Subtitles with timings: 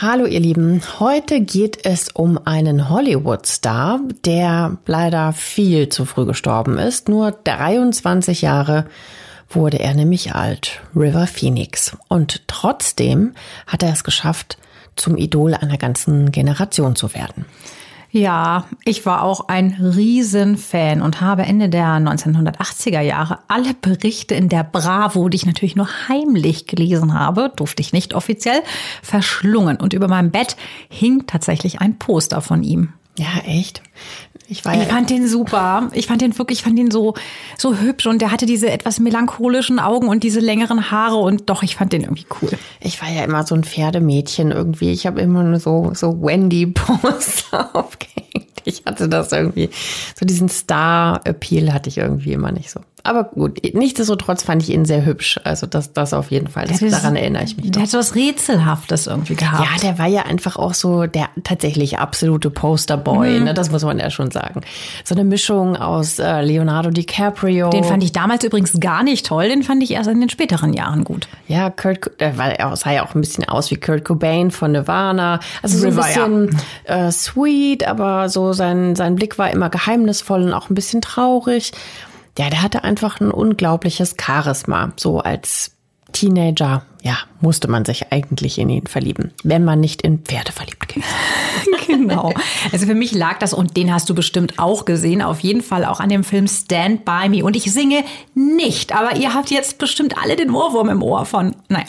[0.00, 6.78] Hallo ihr Lieben, heute geht es um einen Hollywood-Star, der leider viel zu früh gestorben
[6.78, 8.84] ist, nur 23 Jahre
[9.48, 11.96] wurde er nämlich alt, River Phoenix.
[12.06, 13.34] Und trotzdem
[13.66, 14.56] hat er es geschafft,
[14.94, 17.44] zum Idol einer ganzen Generation zu werden.
[18.10, 24.48] Ja, ich war auch ein Riesenfan und habe Ende der 1980er Jahre alle Berichte in
[24.48, 28.62] der Bravo, die ich natürlich nur heimlich gelesen habe, durfte ich nicht offiziell,
[29.02, 29.76] verschlungen.
[29.76, 30.56] Und über meinem Bett
[30.88, 32.94] hing tatsächlich ein Poster von ihm.
[33.18, 33.82] Ja, echt.
[34.50, 35.90] Ich, war ich fand den super.
[35.92, 37.12] Ich fand den wirklich, ich fand den so,
[37.58, 41.62] so hübsch und der hatte diese etwas melancholischen Augen und diese längeren Haare und doch,
[41.62, 42.50] ich fand den irgendwie cool.
[42.80, 44.90] Ich war ja immer so ein Pferdemädchen irgendwie.
[44.90, 48.48] Ich habe immer nur so, so Wendy-Poster aufgehängt.
[48.64, 49.68] Ich hatte das irgendwie,
[50.18, 52.80] so diesen Star-Appeal hatte ich irgendwie immer nicht so.
[53.08, 55.40] Aber gut, nichtsdestotrotz fand ich ihn sehr hübsch.
[55.42, 56.66] Also das, das auf jeden Fall.
[56.66, 57.70] Das, daran erinnere ich mich.
[57.70, 59.64] Der hat so was Rätselhaftes irgendwie gehabt.
[59.64, 63.38] Ja, der war ja einfach auch so der tatsächlich absolute Posterboy.
[63.38, 63.44] Mhm.
[63.44, 63.54] Ne?
[63.54, 64.60] Das muss man ja schon sagen.
[65.04, 67.70] So eine Mischung aus äh, Leonardo DiCaprio.
[67.70, 69.48] Den fand ich damals übrigens gar nicht toll.
[69.48, 71.28] Den fand ich erst in den späteren Jahren gut.
[71.46, 75.40] Ja, Kurt, der war, sah ja auch ein bisschen aus wie Kurt Cobain von Nirvana.
[75.62, 77.06] Also so ein bisschen ja.
[77.08, 81.72] äh, sweet, aber so sein, sein Blick war immer geheimnisvoll und auch ein bisschen traurig
[82.38, 85.77] ja, der hatte einfach ein unglaubliches Charisma, so als
[86.12, 90.88] Teenager, ja, musste man sich eigentlich in ihn verlieben, wenn man nicht in Pferde verliebt
[90.88, 91.04] geht.
[91.86, 92.32] genau.
[92.72, 95.84] Also für mich lag das, und den hast du bestimmt auch gesehen, auf jeden Fall
[95.84, 97.44] auch an dem Film Stand By Me.
[97.44, 98.04] Und ich singe
[98.34, 101.86] nicht, aber ihr habt jetzt bestimmt alle den Ohrwurm im Ohr von, nein,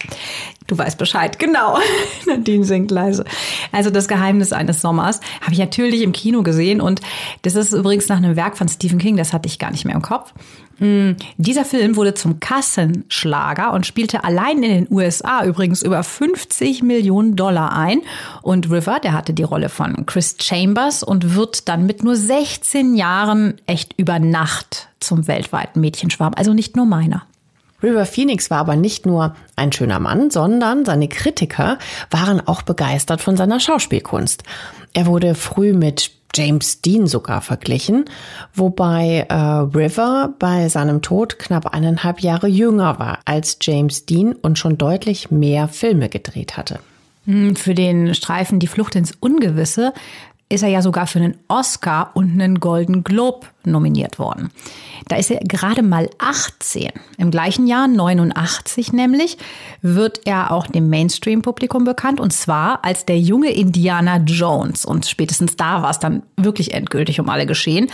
[0.68, 1.78] du weißt Bescheid, genau.
[2.28, 3.25] Nadine singt leise.
[3.72, 7.01] Also das Geheimnis eines Sommers habe ich natürlich im Kino gesehen und
[7.41, 9.96] das ist übrigens nach einem Werk von Stephen King, das hatte ich gar nicht mehr
[9.96, 10.34] im Kopf.
[10.80, 16.84] Mm, dieser Film wurde zum Kassenschlager und spielte allein in den USA übrigens über 50
[16.84, 18.02] Millionen Dollar ein.
[18.42, 22.96] Und River, der hatte die Rolle von Chris Chambers und wird dann mit nur 16
[22.96, 26.34] Jahren echt über Nacht zum weltweiten Mädchenschwarm.
[26.36, 27.24] Also nicht nur meiner.
[27.82, 31.78] River Phoenix war aber nicht nur ein schöner Mann, sondern seine Kritiker
[32.10, 34.44] waren auch begeistert von seiner Schauspielkunst.
[34.94, 38.06] Er wurde früh mit James Dean sogar verglichen,
[38.54, 44.60] wobei äh, River bei seinem Tod knapp eineinhalb Jahre jünger war als James Dean und
[44.60, 46.80] schon deutlich mehr Filme gedreht hatte.
[47.26, 49.94] Hm, für den Streifen Die Flucht ins Ungewisse
[50.50, 54.50] ist er ja sogar für einen Oscar und einen Golden Globe nominiert worden.
[55.08, 56.90] Da ist er gerade mal 18.
[57.18, 59.38] Im gleichen Jahr, 89 nämlich,
[59.82, 64.86] wird er auch dem Mainstream-Publikum bekannt und zwar als der junge Indiana Jones.
[64.86, 67.90] Und spätestens da war es dann wirklich endgültig um alle geschehen.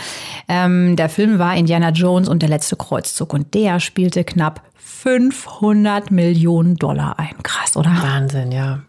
[0.48, 6.10] Ähm, der Film war Indiana Jones und der letzte Kreuzzug und der spielte knapp 500
[6.10, 7.42] Millionen Dollar ein.
[7.42, 7.90] Krass, oder?
[8.02, 8.80] Wahnsinn, ja.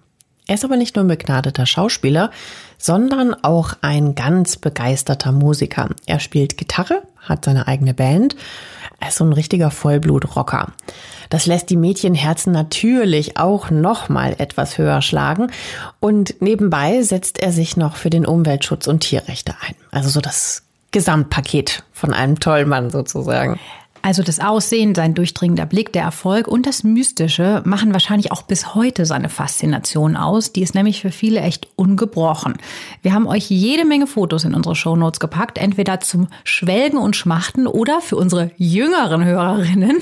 [0.47, 2.31] Er ist aber nicht nur ein begnadeter Schauspieler,
[2.78, 5.90] sondern auch ein ganz begeisterter Musiker.
[6.06, 8.35] Er spielt Gitarre, hat seine eigene Band.
[9.00, 10.72] Er ist so ein richtiger Vollblutrocker.
[11.30, 15.52] Das lässt die Mädchenherzen natürlich auch noch mal etwas höher schlagen.
[16.00, 19.75] Und nebenbei setzt er sich noch für den Umweltschutz und Tierrechte ein.
[19.91, 23.59] Also so das Gesamtpaket von einem tollen Mann sozusagen.
[24.07, 28.73] Also das Aussehen, sein durchdringender Blick, der Erfolg und das Mystische machen wahrscheinlich auch bis
[28.73, 30.53] heute seine Faszination aus.
[30.53, 32.53] Die ist nämlich für viele echt ungebrochen.
[33.02, 37.67] Wir haben euch jede Menge Fotos in unsere Shownotes gepackt, entweder zum Schwelgen und Schmachten
[37.67, 39.97] oder für unsere jüngeren Hörerinnen,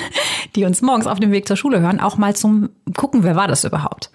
[0.56, 3.48] die uns morgens auf dem Weg zur Schule hören, auch mal zum Gucken, wer war
[3.48, 4.12] das überhaupt.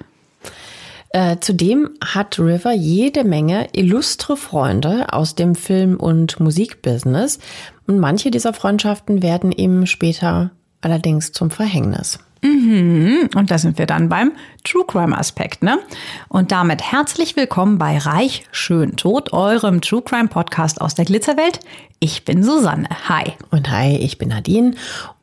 [1.13, 7.41] Äh, zudem hat River jede Menge illustre Freunde aus dem Film- und Musikbusiness.
[7.87, 12.21] Und manche dieser Freundschaften werden ihm später allerdings zum Verhängnis.
[12.43, 13.29] Mhm.
[13.35, 14.33] Und da sind wir dann beim
[14.65, 15.79] True Crime Aspekt, ne?
[16.29, 21.61] Und damit herzlich willkommen bei Reich Schön Tot, eurem True Crime Podcast aus der Glitzerwelt.
[21.99, 22.89] Ich bin Susanne.
[23.09, 23.33] Hi.
[23.51, 24.73] Und hi, ich bin Nadine.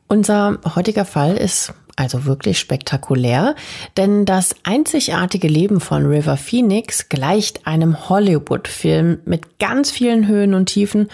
[0.06, 3.54] Unser heutiger Fall ist also wirklich spektakulär,
[3.96, 10.66] denn das einzigartige Leben von River Phoenix gleicht einem Hollywood-Film mit ganz vielen Höhen und
[10.66, 11.08] Tiefen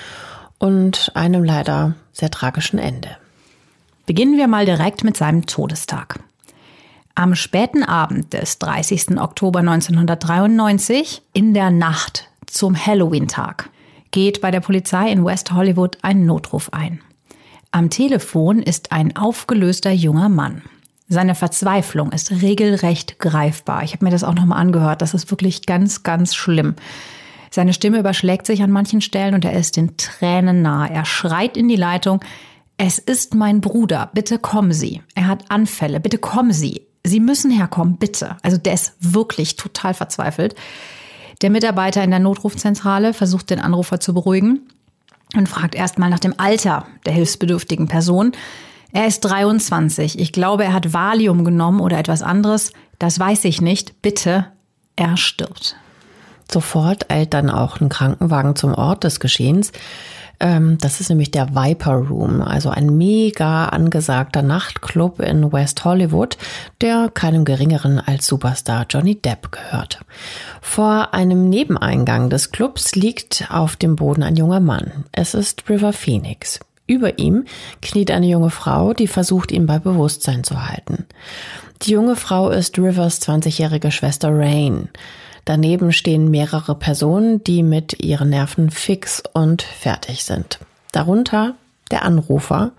[0.58, 3.16] und einem leider sehr tragischen Ende.
[4.06, 6.20] Beginnen wir mal direkt mit seinem Todestag.
[7.14, 9.19] Am späten Abend des 30.
[9.19, 13.70] Oktober 1993, in der Nacht zum Halloween-Tag,
[14.10, 17.00] geht bei der Polizei in West Hollywood ein Notruf ein.
[17.70, 20.62] Am Telefon ist ein aufgelöster junger Mann.
[21.14, 23.84] Seine Verzweiflung ist regelrecht greifbar.
[23.84, 25.00] Ich habe mir das auch nochmal angehört.
[25.00, 26.75] Das ist wirklich ganz, ganz schlimm.
[27.50, 30.90] Seine Stimme überschlägt sich an manchen Stellen und er ist den Tränen nahe.
[30.90, 32.19] Er schreit in die Leitung,
[32.78, 35.02] es ist mein Bruder, bitte kommen Sie.
[35.14, 36.82] Er hat Anfälle, bitte kommen Sie.
[37.05, 38.37] Sie müssen herkommen, bitte.
[38.43, 40.56] Also der ist wirklich total verzweifelt.
[41.43, 44.62] Der Mitarbeiter in der Notrufzentrale versucht den Anrufer zu beruhigen
[45.37, 48.32] und fragt erstmal nach dem Alter der hilfsbedürftigen Person.
[48.94, 50.20] Er ist 23.
[50.20, 52.73] Ich glaube, er hat Valium genommen oder etwas anderes.
[53.00, 54.00] Das weiß ich nicht.
[54.02, 54.46] Bitte,
[54.94, 55.75] er stirbt.
[56.49, 59.73] Sofort eilt dann auch ein Krankenwagen zum Ort des Geschehens.
[60.38, 66.38] Ähm, das ist nämlich der Viper Room, also ein mega angesagter Nachtclub in West Hollywood,
[66.81, 70.05] der keinem geringeren als Superstar Johnny Depp gehört.
[70.61, 75.05] Vor einem Nebeneingang des Clubs liegt auf dem Boden ein junger Mann.
[75.11, 76.61] Es ist River Phoenix.
[76.86, 77.44] Über ihm
[77.81, 81.06] kniet eine junge Frau, die versucht, ihn bei Bewusstsein zu halten.
[81.82, 84.88] Die junge Frau ist Rivers 20-jährige Schwester Rain.
[85.44, 90.58] Daneben stehen mehrere Personen, die mit ihren Nerven fix und fertig sind.
[90.92, 91.54] Darunter
[91.90, 92.72] der Anrufer,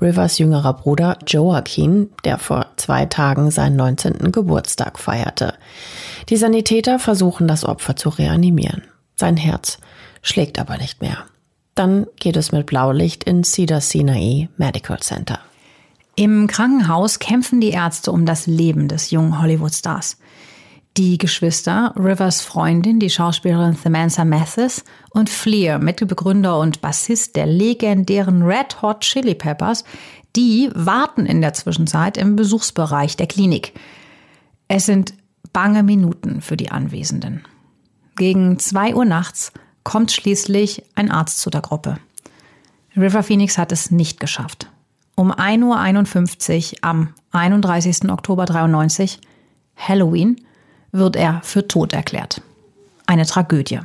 [0.00, 4.32] Rivers jüngerer Bruder Joaquin, der vor zwei Tagen seinen 19.
[4.32, 5.54] Geburtstag feierte.
[6.28, 8.84] Die Sanitäter versuchen, das Opfer zu reanimieren.
[9.16, 9.78] Sein Herz
[10.22, 11.24] schlägt aber nicht mehr.
[11.78, 15.38] Dann geht es mit Blaulicht ins Cedar Sinai Medical Center.
[16.16, 20.16] Im Krankenhaus kämpfen die Ärzte um das Leben des jungen Hollywood-Stars.
[20.96, 28.42] Die Geschwister, Rivers Freundin, die Schauspielerin Samantha Mathis und Fleer, Mitbegründer und Bassist der legendären
[28.42, 29.84] Red Hot Chili Peppers,
[30.34, 33.72] die warten in der Zwischenzeit im Besuchsbereich der Klinik.
[34.66, 35.14] Es sind
[35.52, 37.44] bange Minuten für die Anwesenden.
[38.16, 39.52] Gegen zwei Uhr nachts
[39.88, 41.96] kommt schließlich ein Arzt zu der Gruppe.
[42.94, 44.68] River Phoenix hat es nicht geschafft.
[45.14, 48.10] Um 1.51 Uhr am 31.
[48.10, 49.18] Oktober 93,
[49.76, 50.42] Halloween,
[50.92, 52.42] wird er für tot erklärt.
[53.06, 53.80] Eine Tragödie.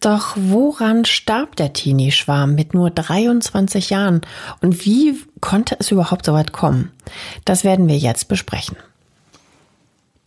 [0.00, 4.20] Doch woran starb der Teenie-Schwarm mit nur 23 Jahren
[4.60, 6.92] und wie konnte es überhaupt so weit kommen?
[7.46, 8.76] Das werden wir jetzt besprechen.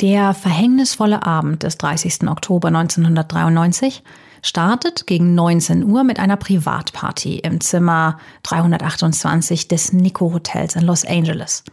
[0.01, 2.28] Der verhängnisvolle Abend des 30.
[2.28, 4.01] Oktober 1993
[4.41, 11.06] startet gegen 19 Uhr mit einer Privatparty im Zimmer 328 des Nico Hotels in Los
[11.06, 11.63] Angeles.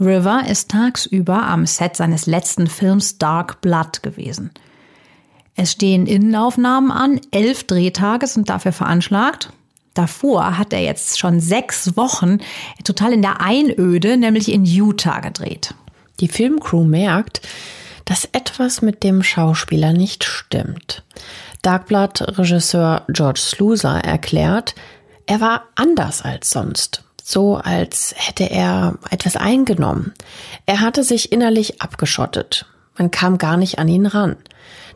[0.00, 4.50] River ist tagsüber am Set seines letzten Films Dark Blood gewesen.
[5.56, 9.50] Es stehen Innenaufnahmen an, elf Drehtage sind dafür veranschlagt.
[9.94, 12.38] Davor hat er jetzt schon sechs Wochen
[12.84, 15.74] total in der Einöde, nämlich in Utah gedreht.
[16.20, 17.40] Die Filmcrew merkt,
[18.04, 21.02] dass etwas mit dem Schauspieler nicht stimmt.
[21.62, 24.74] Darkblood-Regisseur George Sluser erklärt,
[25.26, 27.04] er war anders als sonst.
[27.22, 30.14] So als hätte er etwas eingenommen.
[30.64, 32.66] Er hatte sich innerlich abgeschottet.
[32.96, 34.36] Man kam gar nicht an ihn ran.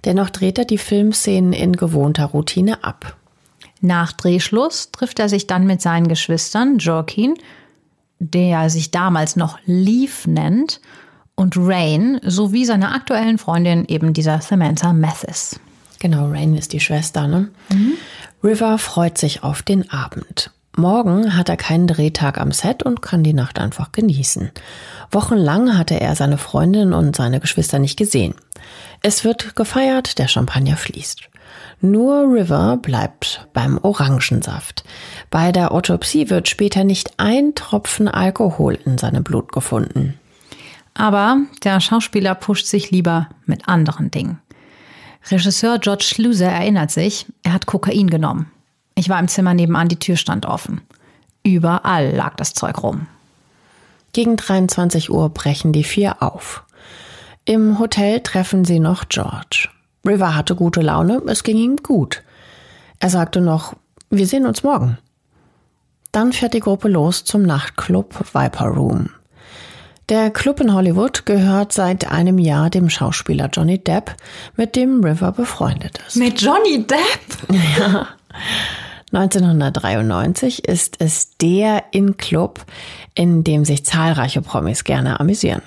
[0.04, 3.16] Dennoch dreht er die Filmszenen in gewohnter Routine ab.
[3.80, 7.34] Nach Drehschluss trifft er sich dann mit seinen Geschwistern Joaquin,
[8.18, 10.80] der sich damals noch Leaf nennt,
[11.34, 15.58] und Rain sowie seiner aktuellen Freundin eben dieser Samantha Mathis.
[16.02, 17.48] Genau, Rain ist die Schwester, ne?
[17.70, 17.92] Mhm.
[18.42, 20.50] River freut sich auf den Abend.
[20.76, 24.50] Morgen hat er keinen Drehtag am Set und kann die Nacht einfach genießen.
[25.12, 28.34] Wochenlang hatte er seine Freundin und seine Geschwister nicht gesehen.
[29.00, 31.20] Es wird gefeiert, der Champagner fließt.
[31.80, 34.82] Nur River bleibt beim Orangensaft.
[35.30, 40.18] Bei der Autopsie wird später nicht ein Tropfen Alkohol in seinem Blut gefunden.
[40.94, 44.40] Aber der Schauspieler pusht sich lieber mit anderen Dingen.
[45.30, 48.50] Regisseur George Sluser erinnert sich, er hat Kokain genommen.
[48.94, 50.80] Ich war im Zimmer nebenan, die Tür stand offen.
[51.42, 53.06] Überall lag das Zeug rum.
[54.12, 56.64] Gegen 23 Uhr brechen die vier auf.
[57.44, 59.68] Im Hotel treffen sie noch George.
[60.06, 62.22] River hatte gute Laune, es ging ihm gut.
[62.98, 63.74] Er sagte noch,
[64.10, 64.98] wir sehen uns morgen.
[66.12, 69.10] Dann fährt die Gruppe los zum Nachtclub Viper Room.
[70.12, 74.14] Der Club in Hollywood gehört seit einem Jahr dem Schauspieler Johnny Depp,
[74.58, 76.16] mit dem River befreundet ist.
[76.16, 77.58] Mit Johnny Depp?
[77.78, 78.08] Ja.
[79.12, 82.60] 1993 ist es der In-Club,
[83.14, 85.62] in dem sich zahlreiche Promis gerne amüsieren.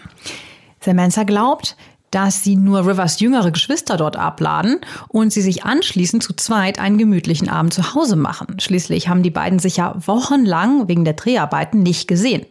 [0.80, 1.76] Samantha glaubt,
[2.12, 7.00] dass sie nur Rivers jüngere Geschwister dort abladen und sie sich anschließend zu zweit einen
[7.00, 8.60] gemütlichen Abend zu Hause machen.
[8.60, 12.46] Schließlich haben die beiden sich ja wochenlang wegen der Dreharbeiten nicht gesehen.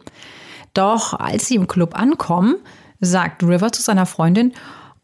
[0.75, 2.57] Doch als sie im Club ankommen,
[2.99, 4.53] sagt River zu seiner Freundin,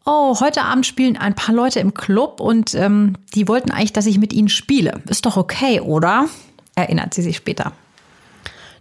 [0.04, 4.06] Oh, heute Abend spielen ein paar Leute im Club und ähm, die wollten eigentlich, dass
[4.06, 5.00] ich mit ihnen spiele.
[5.08, 6.26] Ist doch okay, oder?
[6.74, 7.70] Erinnert sie sich später.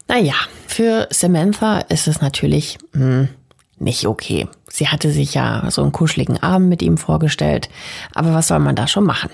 [0.08, 0.34] Naja,
[0.66, 3.30] für Samantha ist es natürlich mh, hm,
[3.78, 4.48] nicht okay.
[4.68, 7.70] Sie hatte sich ja so einen kuscheligen Abend mit ihm vorgestellt,
[8.16, 9.30] aber was soll man da schon machen?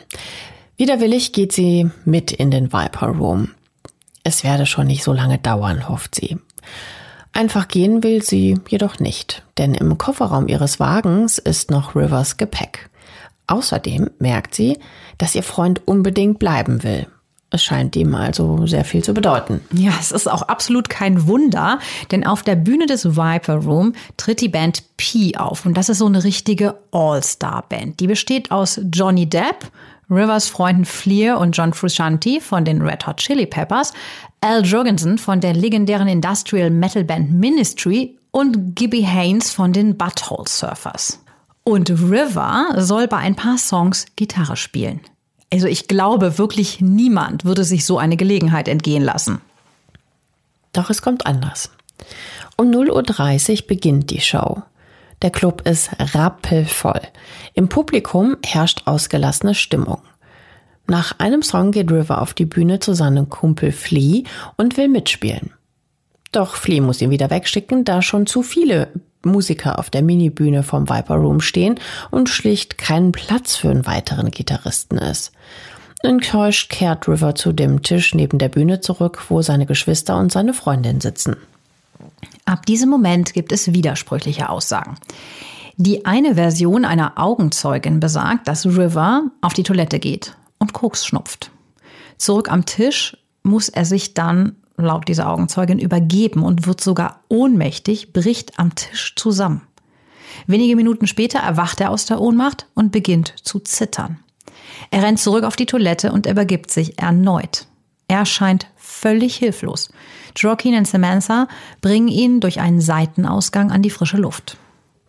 [0.75, 3.51] Widerwillig geht sie mit in den Viper Room.
[4.23, 6.37] Es werde schon nicht so lange dauern, hofft sie.
[7.33, 12.89] Einfach gehen will sie jedoch nicht, denn im Kofferraum ihres Wagens ist noch Rivers Gepäck.
[13.47, 14.77] Außerdem merkt sie,
[15.17, 17.07] dass ihr Freund unbedingt bleiben will.
[17.49, 19.61] Es scheint ihm also sehr viel zu bedeuten.
[19.71, 21.79] Ja, es ist auch absolut kein Wunder,
[22.11, 25.65] denn auf der Bühne des Viper Room tritt die Band P auf.
[25.65, 28.01] Und das ist so eine richtige All-Star-Band.
[28.01, 29.71] Die besteht aus Johnny Depp,
[30.09, 33.93] Rivers Freunden Fleer und John Frusciante von den Red Hot Chili Peppers,
[34.47, 40.47] Al Jorgensen von der legendären Industrial Metal Band Ministry und Gibby Haynes von den Butthole
[40.47, 41.21] Surfers.
[41.65, 45.01] Und River soll bei ein paar Songs Gitarre spielen.
[45.51, 49.41] Also ich glaube, wirklich niemand würde sich so eine Gelegenheit entgehen lassen.
[50.71, 51.69] Doch es kommt anders.
[52.55, 54.61] Um 0.30 Uhr beginnt die Show.
[55.23, 57.01] Der Club ist rappelvoll.
[57.53, 59.99] Im Publikum herrscht ausgelassene Stimmung.
[60.89, 64.23] Nach einem Song geht River auf die Bühne zu seinem Kumpel Flea
[64.55, 65.51] und will mitspielen.
[66.31, 68.89] Doch Flea muss ihn wieder wegschicken, da schon zu viele
[69.23, 71.79] Musiker auf der Minibühne vom Viper Room stehen
[72.09, 75.33] und schlicht kein Platz für einen weiteren Gitarristen ist.
[76.03, 80.53] Enttäuscht kehrt River zu dem Tisch neben der Bühne zurück, wo seine Geschwister und seine
[80.53, 81.35] Freundin sitzen.
[82.45, 84.95] Ab diesem Moment gibt es widersprüchliche Aussagen.
[85.75, 90.37] Die eine Version einer Augenzeugin besagt, dass River auf die Toilette geht
[90.77, 91.49] Koks schnupft.
[92.17, 98.13] Zurück am Tisch muss er sich dann, laut dieser Augenzeugin, übergeben und wird sogar ohnmächtig,
[98.13, 99.63] bricht am Tisch zusammen.
[100.45, 104.19] Wenige Minuten später erwacht er aus der Ohnmacht und beginnt zu zittern.
[104.91, 107.65] Er rennt zurück auf die Toilette und übergibt sich erneut.
[108.07, 109.89] Er scheint völlig hilflos.
[110.35, 111.47] Joaquin und Samantha
[111.81, 114.59] bringen ihn durch einen Seitenausgang an die frische Luft.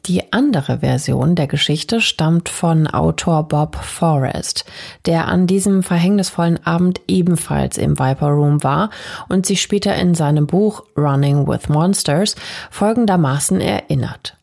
[0.09, 4.65] Die andere Version der Geschichte stammt von Autor Bob Forrest,
[5.05, 8.89] der an diesem verhängnisvollen Abend ebenfalls im Viper Room war
[9.29, 12.37] und sich später in seinem Buch Running with Monsters
[12.71, 14.39] folgendermaßen erinnert.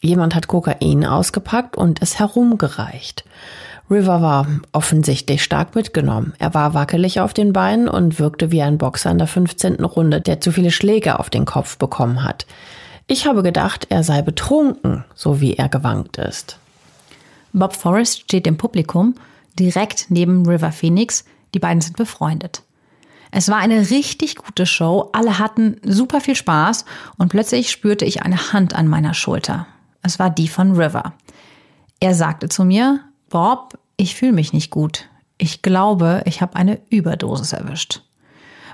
[0.00, 3.24] Jemand hat Kokain ausgepackt und es herumgereicht.
[3.88, 6.34] River war offensichtlich stark mitgenommen.
[6.40, 9.76] Er war wackelig auf den Beinen und wirkte wie ein Boxer in der 15.
[9.84, 12.46] Runde, der zu viele Schläge auf den Kopf bekommen hat.
[13.10, 16.58] Ich habe gedacht, er sei betrunken, so wie er gewankt ist.
[17.54, 19.14] Bob Forrest steht im Publikum
[19.58, 21.24] direkt neben River Phoenix.
[21.54, 22.62] Die beiden sind befreundet.
[23.30, 25.08] Es war eine richtig gute Show.
[25.14, 26.84] Alle hatten super viel Spaß
[27.16, 29.66] und plötzlich spürte ich eine Hand an meiner Schulter.
[30.02, 31.14] Es war die von River.
[32.00, 33.00] Er sagte zu mir,
[33.30, 35.08] Bob, ich fühle mich nicht gut.
[35.38, 38.02] Ich glaube, ich habe eine Überdosis erwischt.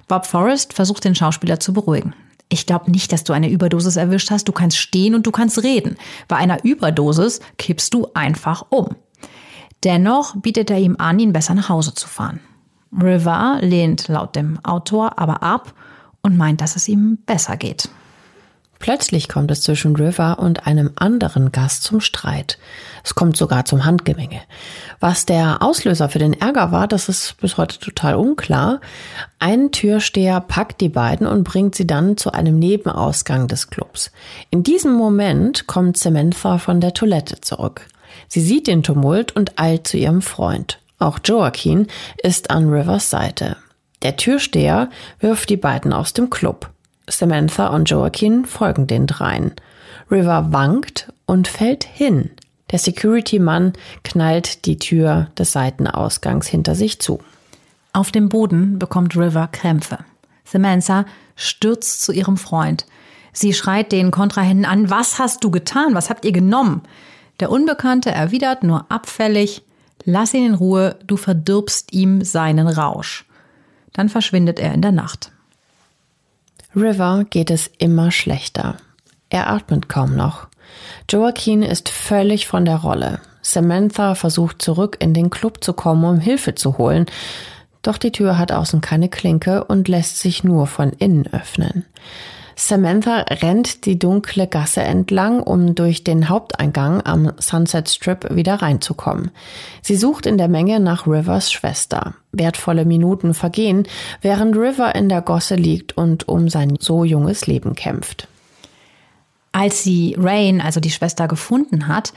[0.08, 2.14] Bob Forrest versucht den Schauspieler zu beruhigen.
[2.48, 4.48] Ich glaube nicht, dass du eine Überdosis erwischt hast.
[4.48, 5.96] Du kannst stehen und du kannst reden.
[6.28, 8.96] Bei einer Überdosis kippst du einfach um.
[9.82, 12.40] Dennoch bietet er ihm an, ihn besser nach Hause zu fahren.
[12.92, 15.74] River lehnt laut dem Autor aber ab
[16.22, 17.88] und meint, dass es ihm besser geht.
[18.84, 22.58] Plötzlich kommt es zwischen River und einem anderen Gast zum Streit.
[23.02, 24.42] Es kommt sogar zum Handgemenge.
[25.00, 28.82] Was der Auslöser für den Ärger war, das ist bis heute total unklar.
[29.38, 34.12] Ein Türsteher packt die beiden und bringt sie dann zu einem Nebenausgang des Clubs.
[34.50, 37.86] In diesem Moment kommt Samantha von der Toilette zurück.
[38.28, 40.78] Sie sieht den Tumult und eilt zu ihrem Freund.
[40.98, 41.86] Auch Joaquin
[42.22, 43.56] ist an Rivers Seite.
[44.02, 46.73] Der Türsteher wirft die beiden aus dem Club.
[47.08, 49.52] Samantha und Joaquin folgen den dreien.
[50.10, 52.30] River wankt und fällt hin.
[52.70, 57.20] Der Security-Mann knallt die Tür des Seitenausgangs hinter sich zu.
[57.92, 59.98] Auf dem Boden bekommt River Krämpfe.
[60.44, 61.04] Samantha
[61.36, 62.86] stürzt zu ihrem Freund.
[63.32, 65.94] Sie schreit den Kontrahenten an, was hast du getan?
[65.94, 66.82] Was habt ihr genommen?
[67.40, 69.62] Der Unbekannte erwidert nur abfällig,
[70.04, 73.24] lass ihn in Ruhe, du verdirbst ihm seinen Rausch.
[73.92, 75.32] Dann verschwindet er in der Nacht.
[76.76, 78.76] River geht es immer schlechter.
[79.30, 80.48] Er atmet kaum noch.
[81.08, 83.20] Joaquin ist völlig von der Rolle.
[83.42, 87.06] Samantha versucht zurück in den Club zu kommen, um Hilfe zu holen.
[87.82, 91.84] Doch die Tür hat außen keine Klinke und lässt sich nur von innen öffnen.
[92.56, 99.30] Samantha rennt die dunkle Gasse entlang, um durch den Haupteingang am Sunset Strip wieder reinzukommen.
[99.82, 102.14] Sie sucht in der Menge nach Rivers Schwester.
[102.32, 103.86] Wertvolle Minuten vergehen,
[104.20, 108.28] während River in der Gosse liegt und um sein so junges Leben kämpft.
[109.52, 112.12] Als sie Rain, also die Schwester, gefunden hat,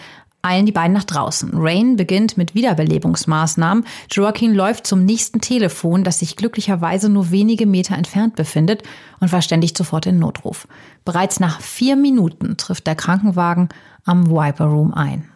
[0.47, 1.51] eilen die beiden nach draußen.
[1.53, 3.85] Rain beginnt mit Wiederbelebungsmaßnahmen.
[4.09, 8.83] Joaquin läuft zum nächsten Telefon, das sich glücklicherweise nur wenige Meter entfernt befindet
[9.19, 10.67] und verständigt sofort den Notruf.
[11.05, 13.69] Bereits nach vier Minuten trifft der Krankenwagen
[14.05, 15.29] am Viper Room ein.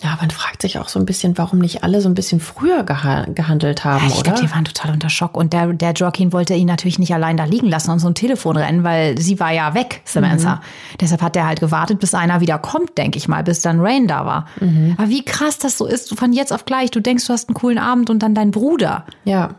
[0.00, 2.84] Ja, man fragt sich auch so ein bisschen, warum nicht alle so ein bisschen früher
[2.84, 4.34] geha gehandelt haben, ich oder?
[4.34, 5.36] Ich die waren total unter Schock.
[5.36, 8.14] Und der, der Joaquin wollte ihn natürlich nicht allein da liegen lassen und so ein
[8.14, 10.56] Telefon rennen, weil sie war ja weg, Samantha.
[10.56, 10.60] Mhm.
[11.00, 14.06] Deshalb hat er halt gewartet, bis einer wieder kommt, denke ich mal, bis dann Rain
[14.06, 14.46] da war.
[14.60, 14.94] Mhm.
[14.96, 16.92] Aber wie krass das so ist, von jetzt auf gleich.
[16.92, 19.04] Du denkst, du hast einen coolen Abend und dann dein Bruder.
[19.24, 19.56] Ja.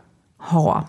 [0.50, 0.88] Horror.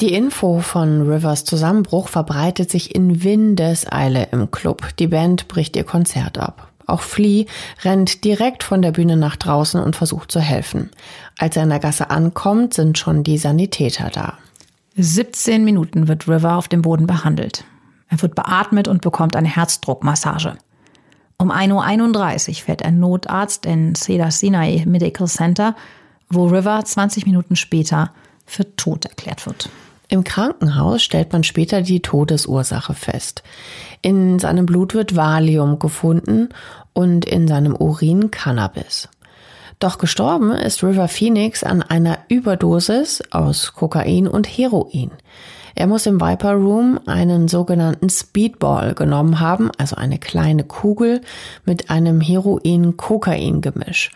[0.00, 4.88] Die Info von Rivers Zusammenbruch verbreitet sich in Windeseile im Club.
[4.98, 6.71] Die Band bricht ihr Konzert ab.
[6.86, 7.46] Auch Flea
[7.82, 10.90] rennt direkt von der Bühne nach draußen und versucht zu helfen.
[11.38, 14.38] Als er in der Gasse ankommt, sind schon die Sanitäter da.
[14.96, 17.64] 17 Minuten wird River auf dem Boden behandelt.
[18.08, 20.58] Er wird beatmet und bekommt eine Herzdruckmassage.
[21.38, 25.74] Um 1.31 Uhr fährt ein Notarzt in Cedar Sinai Medical Center,
[26.28, 28.12] wo River 20 Minuten später
[28.44, 29.70] für tot erklärt wird.
[30.12, 33.42] Im Krankenhaus stellt man später die Todesursache fest.
[34.02, 36.50] In seinem Blut wird Valium gefunden
[36.92, 39.08] und in seinem Urin Cannabis.
[39.78, 45.12] Doch gestorben ist River Phoenix an einer Überdosis aus Kokain und Heroin.
[45.74, 51.22] Er muss im Viper Room einen sogenannten Speedball genommen haben, also eine kleine Kugel
[51.64, 54.10] mit einem Heroin-Kokain-Gemisch.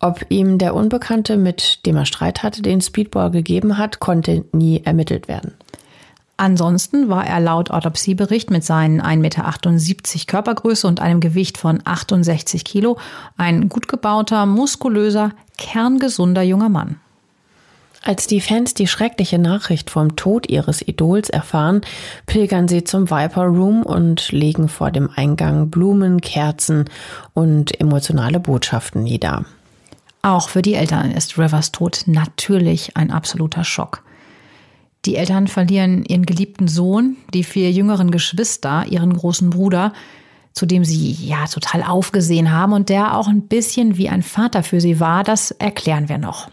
[0.00, 4.82] Ob ihm der Unbekannte, mit dem er Streit hatte, den Speedball gegeben hat, konnte nie
[4.82, 5.54] ermittelt werden.
[6.38, 12.64] Ansonsten war er laut Autopsiebericht mit seinen 1,78 Meter Körpergröße und einem Gewicht von 68
[12.64, 12.96] Kilo
[13.36, 16.98] ein gut gebauter, muskulöser, kerngesunder junger Mann.
[18.02, 21.82] Als die Fans die schreckliche Nachricht vom Tod ihres Idols erfahren,
[22.24, 26.86] pilgern sie zum Viper Room und legen vor dem Eingang Blumen, Kerzen
[27.34, 29.44] und emotionale Botschaften nieder.
[30.22, 34.02] Auch für die Eltern ist Rivers Tod natürlich ein absoluter Schock.
[35.06, 39.94] Die Eltern verlieren ihren geliebten Sohn, die vier jüngeren Geschwister, ihren großen Bruder,
[40.52, 44.62] zu dem sie ja total aufgesehen haben und der auch ein bisschen wie ein Vater
[44.62, 46.50] für sie war, das erklären wir noch.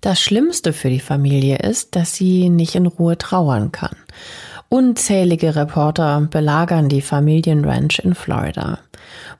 [0.00, 3.94] Das Schlimmste für die Familie ist, dass sie nicht in Ruhe trauern kann.
[4.70, 8.78] Unzählige Reporter belagern die Familienranch in Florida.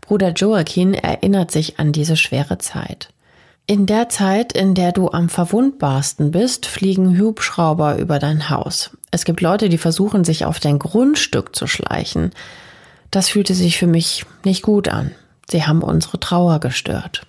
[0.03, 3.09] Bruder Joaquin erinnert sich an diese schwere Zeit.
[3.70, 8.90] In der Zeit, in der du am verwundbarsten bist, fliegen Hubschrauber über dein Haus.
[9.12, 12.33] Es gibt Leute, die versuchen, sich auf dein Grundstück zu schleichen.
[13.12, 15.12] Das fühlte sich für mich nicht gut an.
[15.48, 17.22] Sie haben unsere Trauer gestört.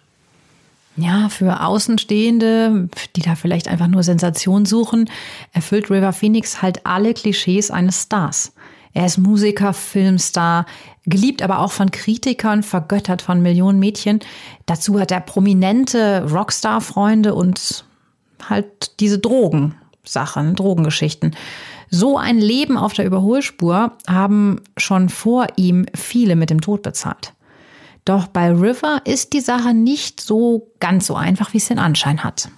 [0.96, 5.12] Ja, für Außenstehende, die da vielleicht einfach nur Sensation suchen,
[5.54, 8.52] erfüllt River Phoenix halt alle Klischees eines Stars.
[8.94, 10.66] Er ist Musiker, Filmstar,
[11.06, 14.20] geliebt aber auch von Kritikern, vergöttert von Millionen Mädchen.
[14.66, 17.86] Dazu hat er prominente Rockstar-Freunde und
[18.50, 21.36] halt diese Drogensachen, Drogengeschichten.
[21.90, 27.34] So ein Leben auf der Überholspur haben schon vor ihm viele mit dem Tod bezahlt.
[28.06, 32.24] Doch bei River ist die Sache nicht so ganz so einfach, wie es den Anschein
[32.24, 32.50] hat.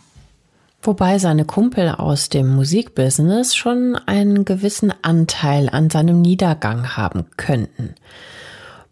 [0.86, 7.96] Wobei seine Kumpel aus dem Musikbusiness schon einen gewissen Anteil an seinem Niedergang haben könnten.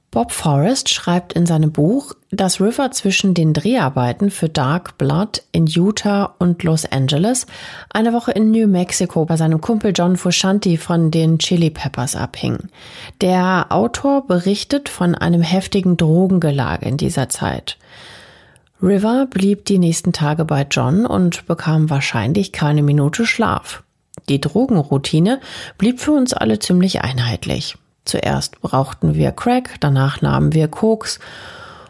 [0.10, 5.68] Bob Forrest schreibt in seinem Buch, dass River zwischen den Dreharbeiten für Dark Blood in
[5.68, 7.46] Utah und Los Angeles
[7.90, 12.58] eine Woche in New Mexico bei seinem Kumpel John Fushanti von den Chili Peppers abhing.
[13.20, 17.78] Der Autor berichtet von einem heftigen Drogengelage in dieser Zeit.
[18.84, 23.84] River blieb die nächsten Tage bei John und bekam wahrscheinlich keine Minute Schlaf.
[24.28, 25.40] Die Drogenroutine
[25.78, 27.78] blieb für uns alle ziemlich einheitlich.
[28.06, 31.20] Zuerst brauchten wir Crack, danach nahmen wir Koks,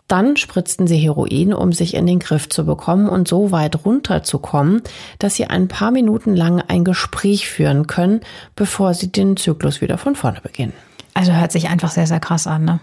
[0.10, 4.82] dann spritzten sie Heroin, um sich in den Griff zu bekommen und so weit runterzukommen,
[5.19, 8.19] dass sie ein paar Minuten lang ein Gespräch führen können,
[8.56, 10.73] bevor sie den Zyklus wieder von vorne beginnen.
[11.13, 12.80] Also hört sich einfach sehr, sehr krass an, ne?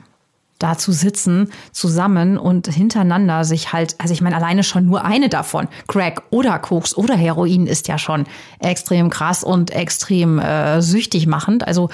[0.58, 5.28] Da zu sitzen, zusammen und hintereinander sich halt, also ich meine, alleine schon nur eine
[5.28, 8.26] davon, Crack oder Koks oder Heroin ist ja schon
[8.58, 11.66] extrem krass und extrem äh, süchtig machend.
[11.66, 11.90] Also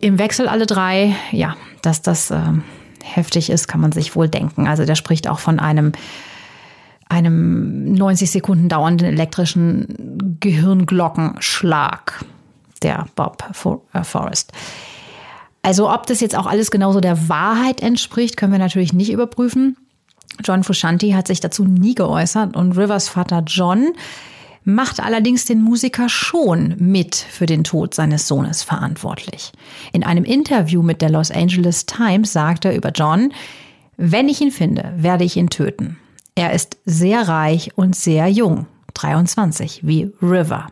[0.00, 2.40] im Wechsel alle drei, ja, dass das äh,
[3.02, 4.66] heftig ist, kann man sich wohl denken.
[4.66, 5.92] Also der spricht auch von einem
[7.08, 12.24] einem 90 Sekunden dauernden elektrischen Gehirnglockenschlag
[12.82, 13.44] der Bob
[13.92, 14.52] äh, Forrest.
[15.66, 19.76] Also ob das jetzt auch alles genauso der Wahrheit entspricht, können wir natürlich nicht überprüfen.
[20.44, 23.88] John Frusciante hat sich dazu nie geäußert und Rivers Vater John
[24.62, 29.50] macht allerdings den Musiker schon mit für den Tod seines Sohnes verantwortlich.
[29.92, 33.32] In einem Interview mit der Los Angeles Times sagt er über John,
[33.96, 35.98] wenn ich ihn finde, werde ich ihn töten.
[36.36, 40.68] Er ist sehr reich und sehr jung, 23, wie River.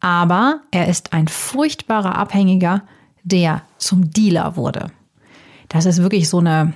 [0.00, 2.82] Aber er ist ein furchtbarer Abhängiger,
[3.28, 4.90] der zum Dealer wurde.
[5.68, 6.72] Das ist wirklich so eine,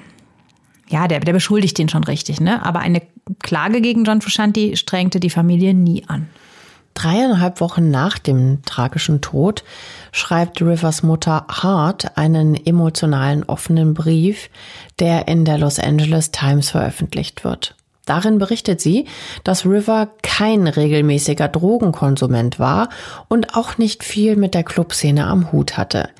[0.89, 2.65] ja, der, der beschuldigt ihn schon richtig, ne?
[2.65, 3.03] Aber eine
[3.43, 6.29] Klage gegen John Frusciante strengte die Familie nie an.
[6.95, 9.65] Dreieinhalb Wochen nach dem tragischen Tod
[10.13, 14.51] schreibt Rivers Mutter Hart einen emotionalen offenen Brief,
[14.99, 17.77] der in der Los Angeles Times veröffentlicht wird.
[18.05, 19.07] Darin berichtet sie,
[19.45, 22.89] dass River kein regelmäßiger Drogenkonsument war
[23.29, 26.11] und auch nicht viel mit der Clubszene am Hut hatte.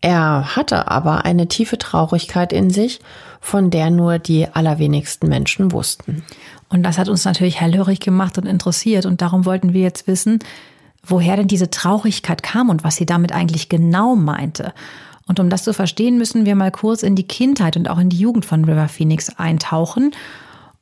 [0.00, 3.00] Er hatte aber eine tiefe Traurigkeit in sich,
[3.40, 6.24] von der nur die allerwenigsten Menschen wussten.
[6.68, 9.04] Und das hat uns natürlich hellhörig gemacht und interessiert.
[9.04, 10.38] Und darum wollten wir jetzt wissen,
[11.04, 14.72] woher denn diese Traurigkeit kam und was sie damit eigentlich genau meinte.
[15.26, 18.08] Und um das zu verstehen, müssen wir mal kurz in die Kindheit und auch in
[18.08, 20.12] die Jugend von River Phoenix eintauchen.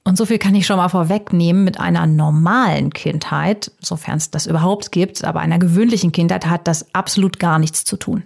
[0.05, 4.47] Und so viel kann ich schon mal vorwegnehmen, mit einer normalen Kindheit, sofern es das
[4.47, 8.23] überhaupt gibt, aber einer gewöhnlichen Kindheit hat das absolut gar nichts zu tun.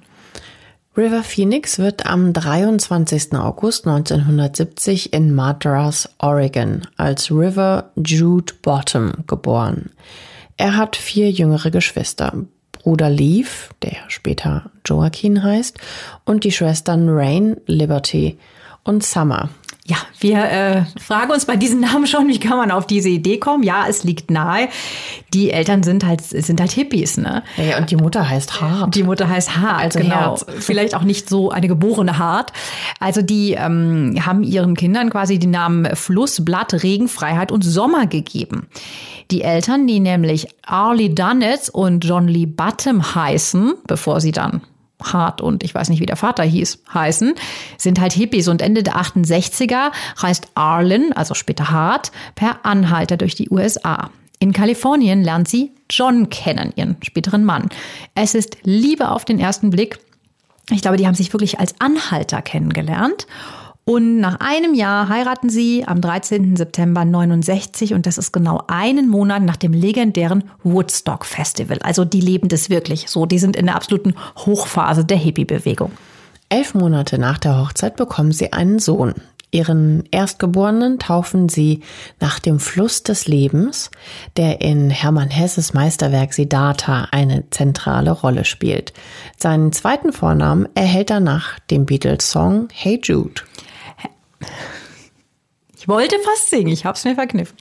[0.95, 3.33] River Phoenix wird am 23.
[3.33, 9.89] August 1970 in Madras, Oregon, als River Jude Bottom geboren.
[10.59, 12.45] Er hat vier jüngere Geschwister.
[12.73, 15.79] Bruder Leaf, der später Joaquin heißt,
[16.27, 18.39] und die Schwestern Rain, Liberty
[18.85, 19.49] und Summer,
[19.85, 23.39] ja, wir äh, fragen uns bei diesen Namen schon, wie kann man auf diese Idee
[23.39, 23.65] kommen?
[23.65, 24.69] Ja, es liegt nahe.
[25.35, 27.43] Die Eltern sind halt sind halt Hippies, ne?
[27.57, 28.95] Ja, und die Mutter heißt Hart.
[28.95, 30.15] Die Mutter heißt Hart, also genau.
[30.15, 30.47] Herz.
[30.61, 32.53] Vielleicht auch nicht so eine geborene Hart.
[33.01, 38.07] Also die ähm, haben ihren Kindern quasi die Namen Fluss, Blatt, Regen, Freiheit und Sommer
[38.07, 38.69] gegeben.
[39.33, 44.61] Die Eltern, die nämlich Arlie Dunnett und John Lee Bottom heißen, bevor sie dann
[45.05, 47.35] Hart und ich weiß nicht, wie der Vater hieß, heißen,
[47.79, 48.49] sind halt Hippies.
[48.49, 54.11] Und Ende der 68er reist Arlen, also später Hart, per Anhalter durch die USA.
[54.39, 57.69] In Kalifornien lernt sie John kennen, ihren späteren Mann.
[58.15, 59.99] Es ist Liebe auf den ersten Blick.
[60.71, 63.27] Ich glaube, die haben sich wirklich als Anhalter kennengelernt.
[63.85, 66.57] Und nach einem Jahr heiraten sie am 13.
[66.57, 71.79] September 69 und das ist genau einen Monat nach dem legendären Woodstock Festival.
[71.83, 73.27] Also die leben das wirklich so.
[73.27, 75.91] Die sind in der absoluten Hochphase der Hippie-Bewegung.
[76.49, 79.15] Elf Monate nach der Hochzeit bekommen sie einen Sohn.
[79.51, 81.81] Ihren Erstgeborenen taufen sie
[82.21, 83.91] nach dem Fluss des Lebens,
[84.37, 88.95] der in Hermann Hesses Meisterwerk Siddhartha eine zentrale Rolle spielt.
[89.37, 93.43] Seinen zweiten Vornamen erhält er nach dem Beatles-Song Hey Jude.
[95.77, 97.57] Ich wollte fast singen, ich habe es mir verkniffen.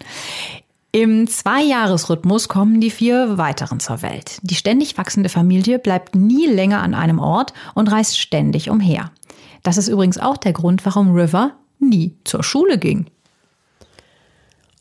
[0.92, 4.40] Im Zweijahresrhythmus kommen die vier weiteren zur Welt.
[4.42, 9.12] Die ständig wachsende Familie bleibt nie länger an einem Ort und reist ständig umher.
[9.64, 13.06] Das ist übrigens auch der Grund, warum River nie zur Schule ging.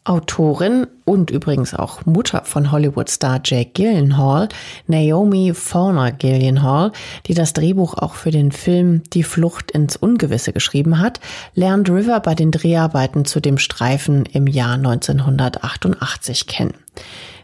[0.04, 4.48] Autorin und übrigens auch Mutter von Hollywood-Star Jake Gyllenhaal,
[4.86, 6.92] Naomi Fauner Gyllenhaal,
[7.26, 11.20] die das Drehbuch auch für den Film Die Flucht ins Ungewisse geschrieben hat,
[11.54, 16.74] lernt River bei den Dreharbeiten zu dem Streifen im Jahr 1988 kennen.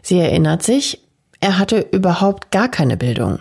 [0.01, 1.03] Sie erinnert sich,
[1.39, 3.39] er hatte überhaupt gar keine Bildung.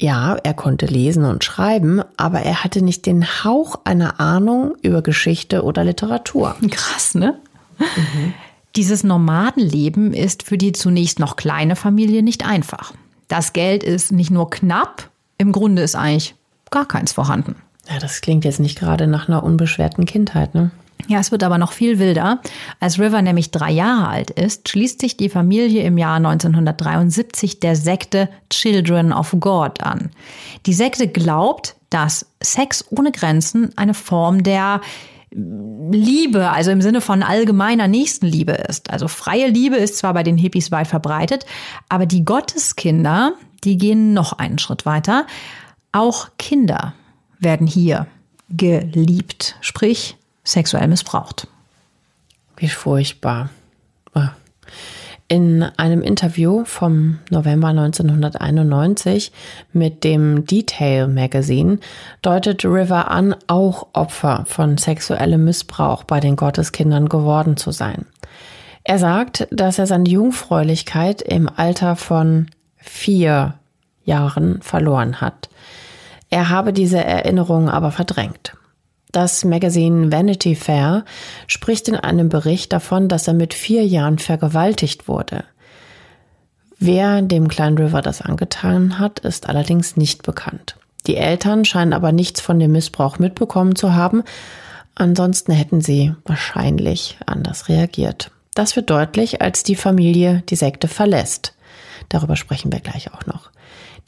[0.00, 5.02] Ja, er konnte lesen und schreiben, aber er hatte nicht den Hauch einer Ahnung über
[5.02, 6.54] Geschichte oder Literatur.
[6.70, 7.40] Krass, ne?
[7.78, 8.34] Mhm.
[8.76, 12.92] Dieses Nomadenleben ist für die zunächst noch kleine Familie nicht einfach.
[13.28, 16.34] Das Geld ist nicht nur knapp, im Grunde ist eigentlich
[16.70, 17.56] gar keins vorhanden.
[17.90, 20.70] Ja, das klingt jetzt nicht gerade nach einer unbeschwerten Kindheit, ne?
[21.06, 22.40] Ja, es wird aber noch viel wilder.
[22.80, 27.76] Als River nämlich drei Jahre alt ist, schließt sich die Familie im Jahr 1973 der
[27.76, 30.10] Sekte Children of God an.
[30.66, 34.80] Die Sekte glaubt, dass Sex ohne Grenzen eine Form der
[35.30, 38.90] Liebe, also im Sinne von allgemeiner Nächstenliebe ist.
[38.90, 41.44] Also freie Liebe ist zwar bei den Hippies weit verbreitet,
[41.88, 45.26] aber die Gotteskinder, die gehen noch einen Schritt weiter.
[45.92, 46.94] Auch Kinder
[47.38, 48.06] werden hier
[48.50, 51.48] geliebt, sprich sexuell missbraucht.
[52.56, 53.50] Wie furchtbar.
[55.30, 59.30] In einem Interview vom November 1991
[59.74, 61.80] mit dem Detail Magazine
[62.22, 68.06] deutet River an, auch Opfer von sexuellem Missbrauch bei den Gotteskindern geworden zu sein.
[68.84, 72.46] Er sagt, dass er seine Jungfräulichkeit im Alter von
[72.78, 73.52] vier
[74.04, 75.50] Jahren verloren hat.
[76.30, 78.54] Er habe diese Erinnerungen aber verdrängt.
[79.12, 81.04] Das Magazin Vanity Fair
[81.46, 85.44] spricht in einem Bericht davon, dass er mit vier Jahren vergewaltigt wurde.
[86.78, 90.76] Wer dem kleinen River das angetan hat, ist allerdings nicht bekannt.
[91.06, 94.22] Die Eltern scheinen aber nichts von dem Missbrauch mitbekommen zu haben,
[94.94, 98.30] ansonsten hätten sie wahrscheinlich anders reagiert.
[98.54, 101.54] Das wird deutlich, als die Familie die Sekte verlässt.
[102.08, 103.50] Darüber sprechen wir gleich auch noch.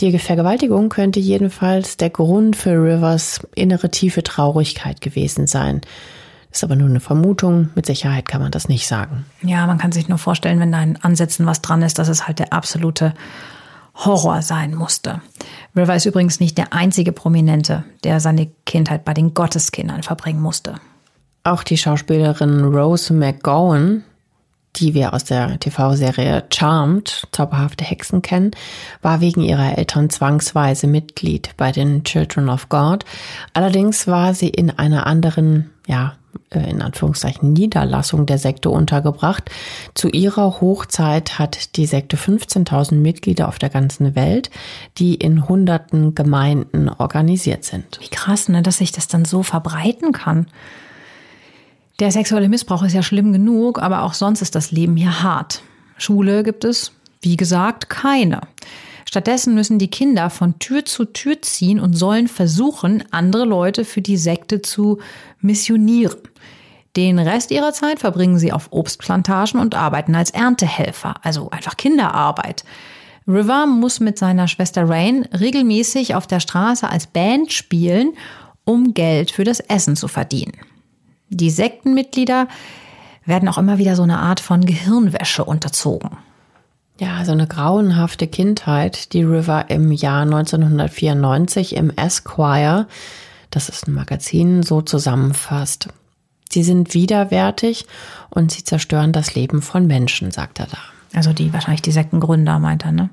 [0.00, 5.82] Die Vergewaltigung könnte jedenfalls der Grund für Rivers innere tiefe Traurigkeit gewesen sein.
[6.50, 7.68] Ist aber nur eine Vermutung.
[7.74, 9.26] Mit Sicherheit kann man das nicht sagen.
[9.42, 12.26] Ja, man kann sich nur vorstellen, wenn da in Ansätzen was dran ist, dass es
[12.26, 13.12] halt der absolute
[13.94, 15.20] Horror sein musste.
[15.76, 20.76] River ist übrigens nicht der einzige Prominente, der seine Kindheit bei den Gotteskindern verbringen musste.
[21.44, 24.04] Auch die Schauspielerin Rose McGowan
[24.76, 28.52] die wir aus der TV-Serie Charmed, Zauberhafte Hexen kennen,
[29.02, 33.04] war wegen ihrer Eltern zwangsweise Mitglied bei den Children of God.
[33.52, 36.14] Allerdings war sie in einer anderen, ja,
[36.50, 39.50] äh, in Anführungszeichen Niederlassung der Sekte untergebracht.
[39.94, 44.50] Zu ihrer Hochzeit hat die Sekte 15.000 Mitglieder auf der ganzen Welt,
[44.98, 47.98] die in hunderten Gemeinden organisiert sind.
[48.00, 50.46] Wie krass, ne, dass sich das dann so verbreiten kann.
[52.00, 55.62] Der sexuelle Missbrauch ist ja schlimm genug, aber auch sonst ist das Leben hier hart.
[55.98, 58.40] Schule gibt es, wie gesagt, keine.
[59.04, 64.00] Stattdessen müssen die Kinder von Tür zu Tür ziehen und sollen versuchen, andere Leute für
[64.00, 64.98] die Sekte zu
[65.40, 66.16] missionieren.
[66.96, 72.64] Den Rest ihrer Zeit verbringen sie auf Obstplantagen und arbeiten als Erntehelfer, also einfach Kinderarbeit.
[73.28, 78.14] River muss mit seiner Schwester Rain regelmäßig auf der Straße als Band spielen,
[78.64, 80.52] um Geld für das Essen zu verdienen.
[81.30, 82.48] Die Sektenmitglieder
[83.24, 86.10] werden auch immer wieder so eine Art von Gehirnwäsche unterzogen.
[86.98, 92.88] Ja, so eine grauenhafte Kindheit, die River im Jahr 1994 im Esquire,
[93.50, 95.88] das ist ein Magazin, so zusammenfasst.
[96.50, 97.86] Sie sind widerwärtig
[98.28, 100.78] und sie zerstören das Leben von Menschen, sagt er da.
[101.14, 103.10] Also die wahrscheinlich die Sektengründer, meint er, ne?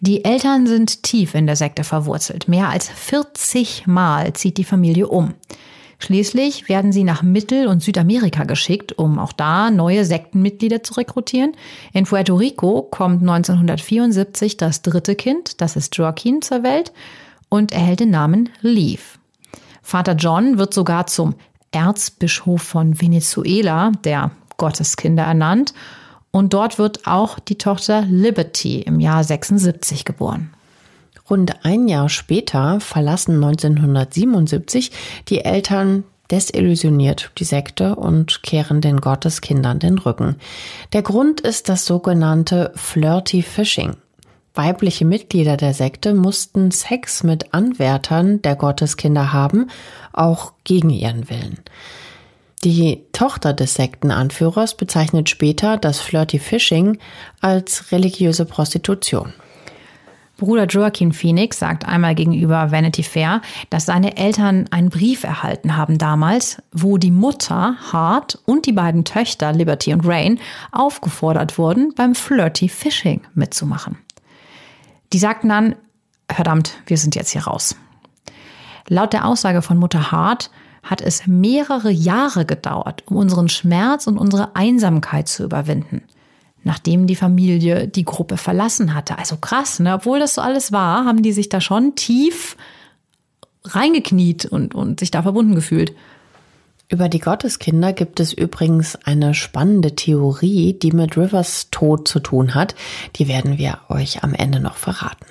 [0.00, 2.48] Die Eltern sind tief in der Sekte verwurzelt.
[2.48, 5.34] Mehr als 40 Mal zieht die Familie um.
[5.98, 11.52] Schließlich werden sie nach Mittel- und Südamerika geschickt, um auch da neue Sektenmitglieder zu rekrutieren.
[11.92, 16.92] In Puerto Rico kommt 1974 das dritte Kind, das ist Joaquin, zur Welt
[17.48, 19.18] und erhält den Namen Leaf.
[19.82, 21.34] Vater John wird sogar zum
[21.70, 25.74] Erzbischof von Venezuela, der Gotteskinder, ernannt.
[26.30, 30.55] Und dort wird auch die Tochter Liberty im Jahr 76 geboren.
[31.28, 34.92] Rund ein Jahr später verlassen 1977
[35.28, 40.36] die Eltern desillusioniert die Sekte und kehren den Gotteskindern den Rücken.
[40.92, 43.96] Der Grund ist das sogenannte Flirty Fishing.
[44.54, 49.70] Weibliche Mitglieder der Sekte mussten Sex mit Anwärtern der Gotteskinder haben,
[50.12, 51.58] auch gegen ihren Willen.
[52.64, 56.98] Die Tochter des Sektenanführers bezeichnet später das Flirty Fishing
[57.40, 59.34] als religiöse Prostitution.
[60.36, 65.96] Bruder Joaquin Phoenix sagt einmal gegenüber Vanity Fair, dass seine Eltern einen Brief erhalten haben
[65.96, 70.38] damals, wo die Mutter Hart und die beiden Töchter Liberty und Rain
[70.72, 73.96] aufgefordert wurden, beim Flirty Fishing mitzumachen.
[75.14, 75.74] Die sagten dann,
[76.30, 77.74] verdammt, wir sind jetzt hier raus.
[78.88, 80.50] Laut der Aussage von Mutter Hart
[80.82, 86.02] hat es mehrere Jahre gedauert, um unseren Schmerz und unsere Einsamkeit zu überwinden
[86.66, 89.18] nachdem die Familie die Gruppe verlassen hatte.
[89.18, 89.94] Also krass, ne?
[89.94, 92.56] obwohl das so alles war, haben die sich da schon tief
[93.62, 95.94] reingekniet und, und sich da verbunden gefühlt.
[96.88, 102.56] Über die Gotteskinder gibt es übrigens eine spannende Theorie, die mit Rivers Tod zu tun
[102.56, 102.74] hat.
[103.14, 105.26] Die werden wir euch am Ende noch verraten.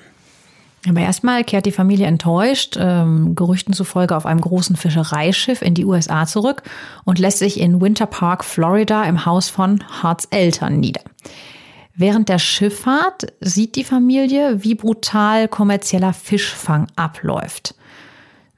[0.88, 5.84] Aber erstmal kehrt die Familie enttäuscht, ähm, Gerüchten zufolge auf einem großen Fischereischiff in die
[5.84, 6.62] USA zurück
[7.04, 11.02] und lässt sich in Winter Park, Florida im Haus von Harts Eltern nieder.
[11.94, 17.74] Während der Schifffahrt sieht die Familie, wie brutal kommerzieller Fischfang abläuft.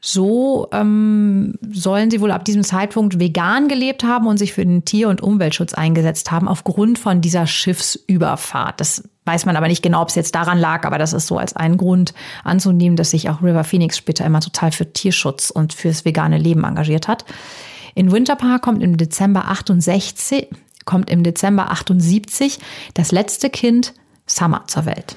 [0.00, 4.84] So ähm, sollen sie wohl ab diesem Zeitpunkt vegan gelebt haben und sich für den
[4.84, 8.80] Tier- und Umweltschutz eingesetzt haben, aufgrund von dieser Schiffsüberfahrt.
[8.80, 11.36] Das weiß man aber nicht genau, ob es jetzt daran lag, aber das ist so
[11.36, 12.14] als einen Grund
[12.44, 16.64] anzunehmen, dass sich auch River Phoenix später immer total für Tierschutz und fürs vegane Leben
[16.64, 17.26] engagiert hat.
[17.94, 20.48] In Winterpark kommt im Dezember 68,
[20.86, 22.58] kommt im Dezember 78
[22.94, 23.92] das letzte Kind
[24.26, 25.14] Summer zur Welt.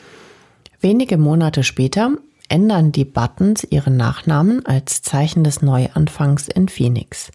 [0.81, 2.11] Wenige Monate später
[2.49, 7.31] ändern die Buttons ihren Nachnamen als Zeichen des Neuanfangs in Phoenix.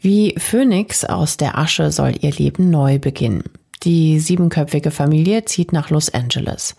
[0.00, 3.44] Wie Phoenix aus der Asche soll ihr Leben neu beginnen.
[3.82, 6.76] Die siebenköpfige Familie zieht nach Los Angeles.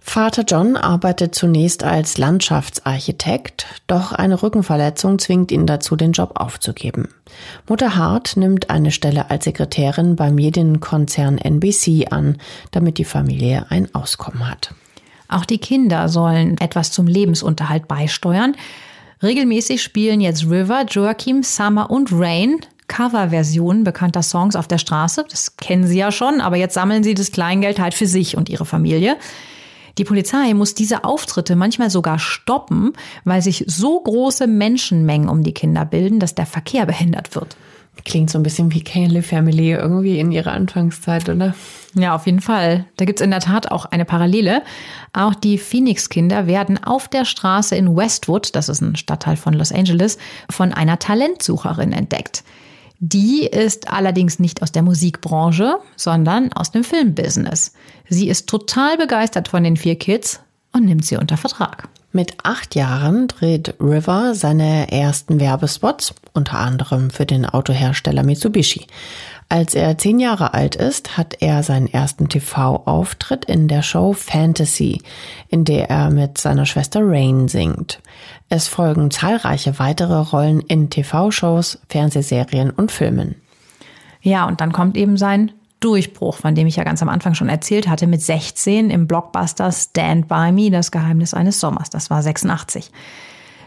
[0.00, 7.08] Vater John arbeitet zunächst als Landschaftsarchitekt, doch eine Rückenverletzung zwingt ihn dazu, den Job aufzugeben.
[7.68, 12.38] Mutter Hart nimmt eine Stelle als Sekretärin beim Medienkonzern NBC an,
[12.70, 14.74] damit die Familie ein Auskommen hat.
[15.28, 18.56] Auch die Kinder sollen etwas zum Lebensunterhalt beisteuern.
[19.22, 25.24] Regelmäßig spielen jetzt River, Joachim, Summer und Rain Coverversionen bekannter Songs auf der Straße.
[25.30, 28.48] Das kennen sie ja schon, aber jetzt sammeln sie das Kleingeld halt für sich und
[28.48, 29.16] ihre Familie.
[29.98, 32.92] Die Polizei muss diese Auftritte manchmal sogar stoppen,
[33.24, 37.56] weil sich so große Menschenmengen um die Kinder bilden, dass der Verkehr behindert wird.
[38.04, 41.54] Klingt so ein bisschen wie Kaylee Family irgendwie in ihrer Anfangszeit, oder?
[41.94, 42.86] Ja, auf jeden Fall.
[42.96, 44.62] Da gibt's in der Tat auch eine Parallele.
[45.12, 49.72] Auch die Phoenix-Kinder werden auf der Straße in Westwood, das ist ein Stadtteil von Los
[49.72, 50.16] Angeles,
[50.48, 52.44] von einer Talentsucherin entdeckt.
[53.00, 57.72] Die ist allerdings nicht aus der Musikbranche, sondern aus dem Filmbusiness.
[58.08, 60.40] Sie ist total begeistert von den vier Kids
[60.72, 61.88] und nimmt sie unter Vertrag.
[62.10, 68.86] Mit acht Jahren dreht River seine ersten Werbespots, unter anderem für den Autohersteller Mitsubishi.
[69.50, 75.00] Als er zehn Jahre alt ist, hat er seinen ersten TV-Auftritt in der Show Fantasy,
[75.48, 78.00] in der er mit seiner Schwester Rain singt.
[78.50, 83.36] Es folgen zahlreiche weitere Rollen in TV-Shows, Fernsehserien und Filmen.
[84.20, 87.48] Ja, und dann kommt eben sein Durchbruch, von dem ich ja ganz am Anfang schon
[87.48, 91.88] erzählt hatte, mit 16 im Blockbuster Stand By Me, das Geheimnis eines Sommers.
[91.88, 92.90] Das war 86.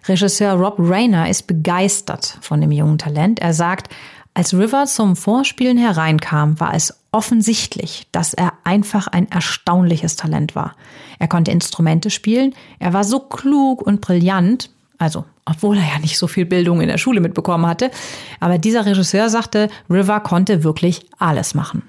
[0.07, 3.39] Regisseur Rob Rayner ist begeistert von dem jungen Talent.
[3.39, 3.89] Er sagt,
[4.33, 10.75] als River zum Vorspielen hereinkam, war es offensichtlich, dass er einfach ein erstaunliches Talent war.
[11.19, 16.17] Er konnte Instrumente spielen, er war so klug und brillant, also obwohl er ja nicht
[16.17, 17.91] so viel Bildung in der Schule mitbekommen hatte,
[18.39, 21.83] aber dieser Regisseur sagte, River konnte wirklich alles machen.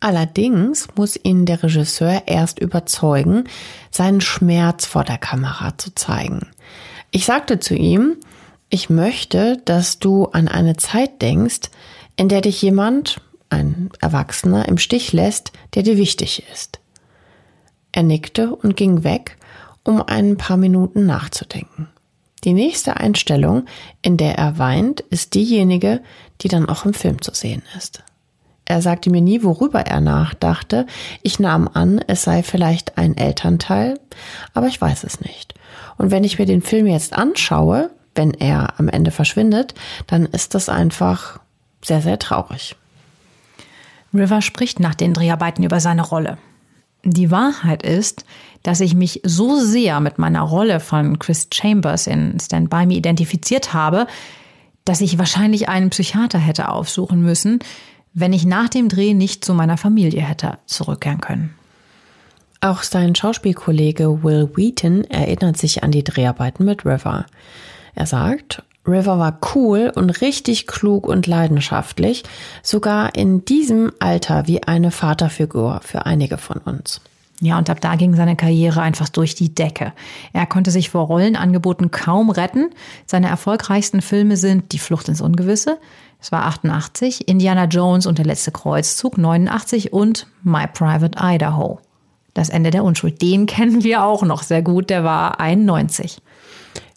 [0.00, 3.44] Allerdings muss ihn der Regisseur erst überzeugen,
[3.90, 6.48] seinen Schmerz vor der Kamera zu zeigen.
[7.10, 8.16] Ich sagte zu ihm,
[8.74, 11.70] ich möchte, dass du an eine Zeit denkst,
[12.16, 16.80] in der dich jemand, ein Erwachsener, im Stich lässt, der dir wichtig ist.
[17.92, 19.36] Er nickte und ging weg,
[19.84, 21.86] um ein paar Minuten nachzudenken.
[22.42, 23.66] Die nächste Einstellung,
[24.02, 26.02] in der er weint, ist diejenige,
[26.40, 28.02] die dann auch im Film zu sehen ist.
[28.64, 30.86] Er sagte mir nie, worüber er nachdachte.
[31.22, 34.00] Ich nahm an, es sei vielleicht ein Elternteil,
[34.52, 35.54] aber ich weiß es nicht.
[35.96, 39.74] Und wenn ich mir den Film jetzt anschaue, wenn er am Ende verschwindet,
[40.06, 41.40] dann ist das einfach
[41.82, 42.76] sehr, sehr traurig.
[44.12, 46.38] River spricht nach den Dreharbeiten über seine Rolle.
[47.04, 48.24] Die Wahrheit ist,
[48.62, 52.94] dass ich mich so sehr mit meiner Rolle von Chris Chambers in Stand By Me
[52.94, 54.06] identifiziert habe,
[54.84, 57.58] dass ich wahrscheinlich einen Psychiater hätte aufsuchen müssen,
[58.14, 61.54] wenn ich nach dem Dreh nicht zu meiner Familie hätte zurückkehren können.
[62.60, 67.26] Auch sein Schauspielkollege Will Wheaton erinnert sich an die Dreharbeiten mit River.
[67.94, 72.22] Er sagt, River war cool und richtig klug und leidenschaftlich,
[72.62, 77.00] sogar in diesem Alter wie eine Vaterfigur für einige von uns.
[77.40, 79.92] Ja, und ab da ging seine Karriere einfach durch die Decke.
[80.32, 82.70] Er konnte sich vor Rollenangeboten kaum retten.
[83.06, 85.78] Seine erfolgreichsten Filme sind Die Flucht ins Ungewisse,
[86.24, 91.80] es war 88, Indiana Jones und der letzte Kreuzzug 89 und My Private Idaho.
[92.32, 96.22] Das Ende der Unschuld, den kennen wir auch noch sehr gut, der war 91.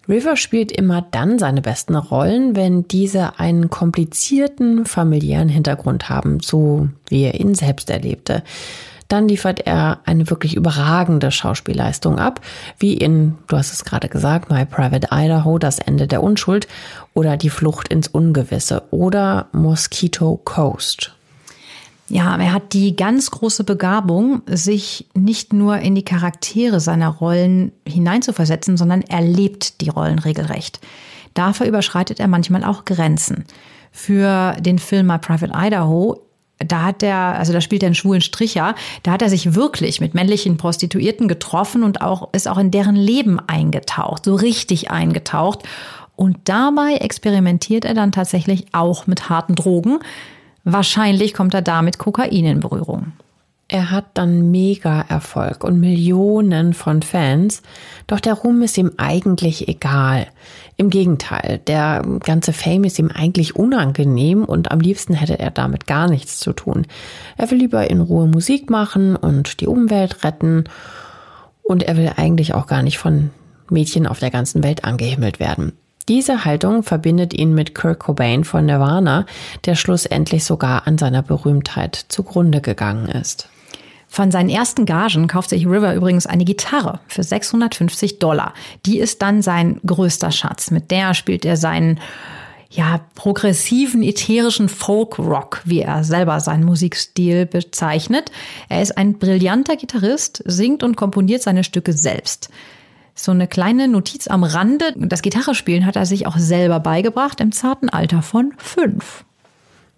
[0.10, 6.88] River spielt immer dann seine besten Rollen, wenn diese einen komplizierten familiären Hintergrund haben, so
[7.10, 8.44] wie er ihn selbst erlebte.
[9.10, 12.42] Dann liefert er eine wirklich überragende Schauspielleistung ab,
[12.78, 16.68] wie in, du hast es gerade gesagt, My Private Idaho, Das Ende der Unschuld
[17.14, 21.17] oder Die Flucht ins Ungewisse oder Mosquito Coast.
[22.10, 27.74] Ja, er hat die ganz große Begabung, sich nicht nur in die Charaktere seiner Rollen
[27.86, 30.80] hineinzuversetzen, sondern er lebt die Rollen regelrecht.
[31.34, 33.44] Dafür überschreitet er manchmal auch Grenzen.
[33.92, 36.28] Für den Film My Private Idaho
[36.60, 40.02] da hat er, also da spielt er einen schwulen Stricher, da hat er sich wirklich
[40.02, 45.64] mit männlichen Prostituierten getroffen und auch, ist auch in deren Leben eingetaucht, so richtig eingetaucht.
[46.16, 50.00] Und dabei experimentiert er dann tatsächlich auch mit harten Drogen.
[50.70, 53.14] Wahrscheinlich kommt er da mit Kokain in Berührung.
[53.70, 57.62] Er hat dann mega Erfolg und Millionen von Fans,
[58.06, 60.28] doch der Ruhm ist ihm eigentlich egal.
[60.76, 65.88] Im Gegenteil, der ganze Fame ist ihm eigentlich unangenehm und am liebsten hätte er damit
[65.88, 66.86] gar nichts zu tun.
[67.38, 70.66] Er will lieber in Ruhe Musik machen und die Umwelt retten
[71.64, 73.30] und er will eigentlich auch gar nicht von
[73.70, 75.78] Mädchen auf der ganzen Welt angehimmelt werden.
[76.08, 79.26] Diese Haltung verbindet ihn mit Kurt Cobain von Nirvana,
[79.66, 83.50] der schlussendlich sogar an seiner Berühmtheit zugrunde gegangen ist.
[84.08, 88.54] Von seinen ersten Gagen kauft sich River übrigens eine Gitarre für 650 Dollar.
[88.86, 90.72] Die ist dann sein größter Schatz.
[90.72, 92.00] Mit der spielt er seinen
[92.70, 98.32] ja, progressiven, ätherischen Folk-Rock, wie er selber seinen Musikstil bezeichnet.
[98.70, 102.50] Er ist ein brillanter Gitarrist, singt und komponiert seine Stücke selbst.
[103.20, 104.94] So eine kleine Notiz am Rande.
[104.96, 109.26] Das Gitarrespielen hat er sich auch selber beigebracht im zarten Alter von fünf.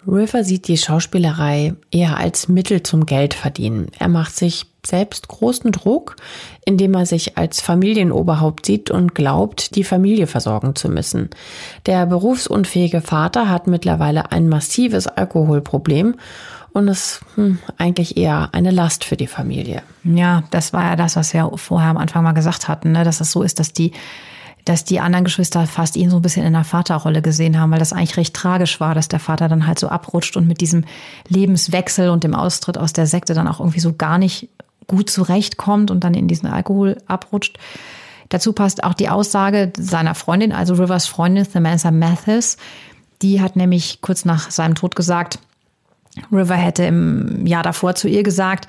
[0.07, 3.88] River sieht die Schauspielerei eher als Mittel zum Geldverdienen.
[3.99, 6.15] Er macht sich selbst großen Druck,
[6.63, 11.30] indem er sich als Familienoberhaupt sieht und glaubt, die Familie versorgen zu müssen.
[11.86, 16.15] Der berufsunfähige Vater hat mittlerweile ein massives Alkoholproblem
[16.74, 19.82] und ist hm, eigentlich eher eine Last für die Familie.
[20.03, 23.03] Ja, das war ja das, was wir vorher am Anfang mal gesagt hatten, ne?
[23.03, 23.91] dass es so ist, dass die
[24.65, 27.80] dass die anderen Geschwister fast ihn so ein bisschen in der Vaterrolle gesehen haben, weil
[27.80, 30.84] das eigentlich recht tragisch war, dass der Vater dann halt so abrutscht und mit diesem
[31.28, 34.49] Lebenswechsel und dem Austritt aus der Sekte dann auch irgendwie so gar nicht
[34.86, 37.57] gut zurechtkommt und dann in diesen Alkohol abrutscht.
[38.30, 42.57] Dazu passt auch die Aussage seiner Freundin, also Rivers Freundin Samantha Mathis.
[43.22, 45.39] Die hat nämlich kurz nach seinem Tod gesagt,
[46.32, 48.67] River hätte im Jahr davor zu ihr gesagt,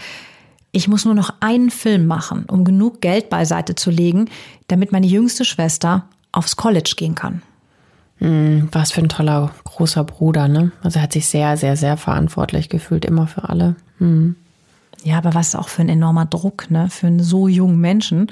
[0.73, 4.27] ich muss nur noch einen Film machen, um genug Geld beiseite zu legen,
[4.69, 7.43] damit meine jüngste Schwester aufs College gehen kann.
[8.21, 10.73] Mm, was für ein toller großer Bruder, ne?
[10.83, 13.77] Also er hat sich sehr, sehr, sehr verantwortlich gefühlt, immer für alle.
[13.99, 14.33] Mm.
[15.03, 16.89] Ja, aber was auch für ein enormer Druck, ne?
[16.91, 18.31] Für einen so jungen Menschen.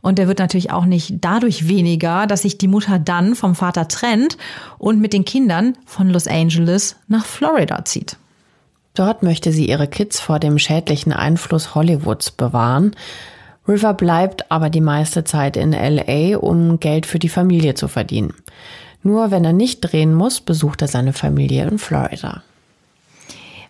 [0.00, 3.86] Und der wird natürlich auch nicht dadurch weniger, dass sich die Mutter dann vom Vater
[3.86, 4.36] trennt
[4.78, 8.16] und mit den Kindern von Los Angeles nach Florida zieht.
[8.94, 12.94] Dort möchte sie ihre Kids vor dem schädlichen Einfluss Hollywoods bewahren.
[13.66, 18.34] River bleibt aber die meiste Zeit in LA, um Geld für die Familie zu verdienen.
[19.02, 22.42] Nur wenn er nicht drehen muss, besucht er seine Familie in Florida.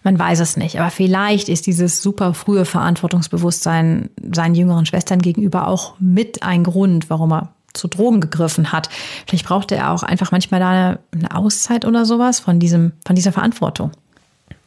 [0.02, 5.68] Man weiß es nicht, aber vielleicht ist dieses super frühe Verantwortungsbewusstsein seinen jüngeren Schwestern gegenüber
[5.68, 8.88] auch mit ein Grund, warum er zu Drogen gegriffen hat.
[9.26, 13.14] Vielleicht brauchte er auch einfach manchmal da eine, eine Auszeit oder sowas von diesem, von
[13.14, 13.92] dieser Verantwortung.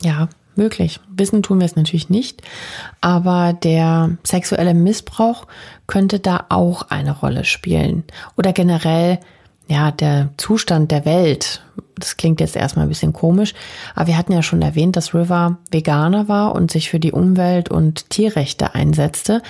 [0.01, 0.99] Ja, möglich.
[1.09, 2.41] Wissen tun wir es natürlich nicht,
[3.01, 5.45] aber der sexuelle Missbrauch
[5.87, 8.03] könnte da auch eine Rolle spielen.
[8.37, 9.19] Oder generell,
[9.67, 11.61] ja, der Zustand der Welt.
[11.97, 13.53] Das klingt jetzt erstmal ein bisschen komisch,
[13.95, 17.69] aber wir hatten ja schon erwähnt, dass River Veganer war und sich für die Umwelt
[17.69, 19.41] und Tierrechte einsetzte.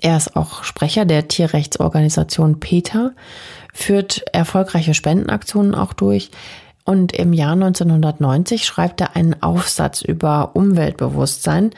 [0.00, 3.10] Er ist auch Sprecher der Tierrechtsorganisation PETA,
[3.74, 6.30] führt erfolgreiche Spendenaktionen auch durch.
[6.90, 11.70] Und im Jahr 1990 schreibt er einen Aufsatz über Umweltbewusstsein,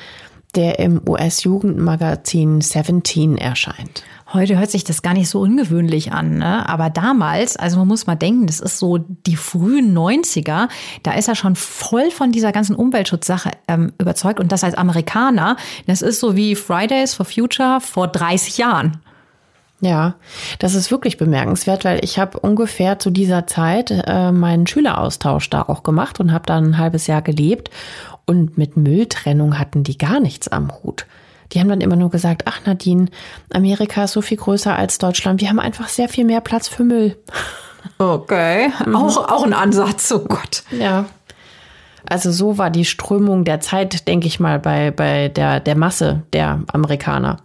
[0.55, 4.05] der im US-Jugendmagazin Seventeen erscheint.
[4.33, 6.67] Heute hört sich das gar nicht so ungewöhnlich an, ne?
[6.67, 10.71] aber damals, also man muss mal denken, das ist so die frühen 90er,
[11.03, 15.59] da ist er schon voll von dieser ganzen Umweltschutzsache ähm, überzeugt und das als Amerikaner,
[15.87, 19.03] das ist so wie Fridays for Future vor 30 Jahren.
[19.83, 20.15] Ja,
[20.61, 25.63] das ist wirklich bemerkenswert, weil ich habe ungefähr zu dieser Zeit äh, meinen Schüleraustausch da
[25.63, 27.69] auch gemacht und habe da ein halbes Jahr gelebt.
[28.25, 31.07] Und mit Mülltrennung hatten die gar nichts am Hut.
[31.51, 33.07] Die haben dann immer nur gesagt, ach Nadine,
[33.53, 35.41] Amerika ist so viel größer als Deutschland.
[35.41, 37.19] Wir haben einfach sehr viel mehr Platz für Müll.
[37.99, 38.95] Okay, mhm.
[38.95, 40.63] auch, auch ein Ansatz, oh Gott.
[40.71, 41.07] Ja.
[42.09, 46.23] Also so war die Strömung der Zeit, denke ich mal, bei, bei der, der Masse
[46.33, 47.39] der Amerikaner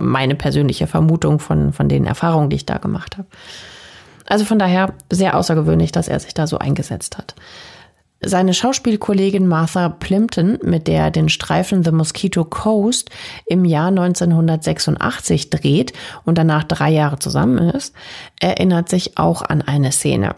[0.00, 3.28] meine persönliche Vermutung von, von den Erfahrungen, die ich da gemacht habe.
[4.26, 7.34] Also von daher sehr außergewöhnlich, dass er sich da so eingesetzt hat.
[8.24, 13.10] Seine Schauspielkollegin Martha Plimpton, mit der er den Streifen The Mosquito Coast
[13.46, 15.92] im Jahr 1986 dreht
[16.24, 17.94] und danach drei Jahre zusammen ist,
[18.40, 20.36] erinnert sich auch an eine Szene.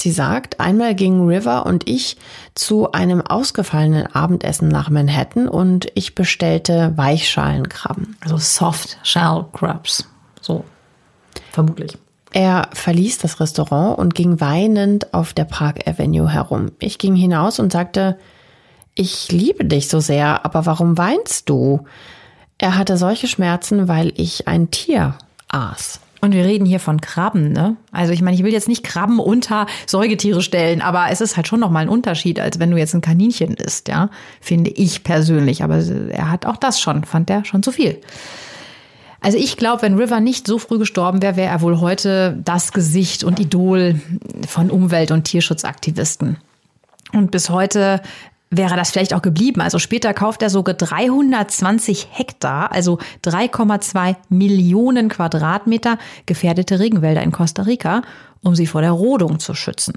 [0.00, 2.16] Sie sagt, einmal gingen River und ich
[2.54, 8.16] zu einem ausgefallenen Abendessen nach Manhattan und ich bestellte Weichschalenkrabben.
[8.20, 10.06] Also Soft Shell Crabs.
[10.40, 10.64] So,
[11.52, 11.98] vermutlich.
[12.32, 16.72] Er verließ das Restaurant und ging weinend auf der Park Avenue herum.
[16.78, 18.16] Ich ging hinaus und sagte,
[18.94, 21.84] ich liebe dich so sehr, aber warum weinst du?
[22.56, 25.16] Er hatte solche Schmerzen, weil ich ein Tier
[25.48, 26.00] aß.
[26.20, 27.76] Und wir reden hier von Krabben, ne?
[27.92, 31.48] Also ich meine, ich will jetzt nicht Krabben unter Säugetiere stellen, aber es ist halt
[31.48, 34.10] schon nochmal ein Unterschied, als wenn du jetzt ein Kaninchen isst, ja?
[34.40, 35.64] Finde ich persönlich.
[35.64, 37.98] Aber er hat auch das schon, fand er schon zu viel.
[39.20, 42.72] Also ich glaube, wenn River nicht so früh gestorben wäre, wäre er wohl heute das
[42.72, 44.00] Gesicht und Idol
[44.46, 46.38] von Umwelt- und Tierschutzaktivisten.
[47.12, 48.00] Und bis heute
[48.50, 49.60] wäre das vielleicht auch geblieben.
[49.60, 57.62] Also später kauft er sogar 320 Hektar, also 3,2 Millionen Quadratmeter gefährdete Regenwälder in Costa
[57.62, 58.02] Rica,
[58.42, 59.94] um sie vor der Rodung zu schützen.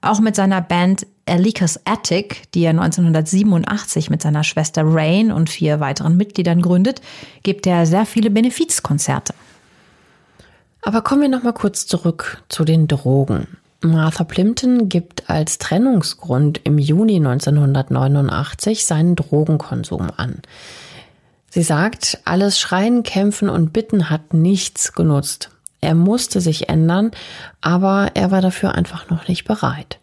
[0.00, 5.80] Auch mit seiner Band Alikas Attic, die er 1987 mit seiner Schwester Rain und vier
[5.80, 7.00] weiteren Mitgliedern gründet,
[7.42, 9.34] gibt er sehr viele Benefizkonzerte.
[10.82, 13.58] Aber kommen wir noch mal kurz zurück zu den Drogen.
[13.80, 20.42] Martha Plimpton gibt als Trennungsgrund im Juni 1989 seinen Drogenkonsum an.
[21.50, 25.50] Sie sagt, alles Schreien, Kämpfen und Bitten hat nichts genutzt.
[25.80, 27.12] Er musste sich ändern,
[27.60, 30.00] aber er war dafür einfach noch nicht bereit.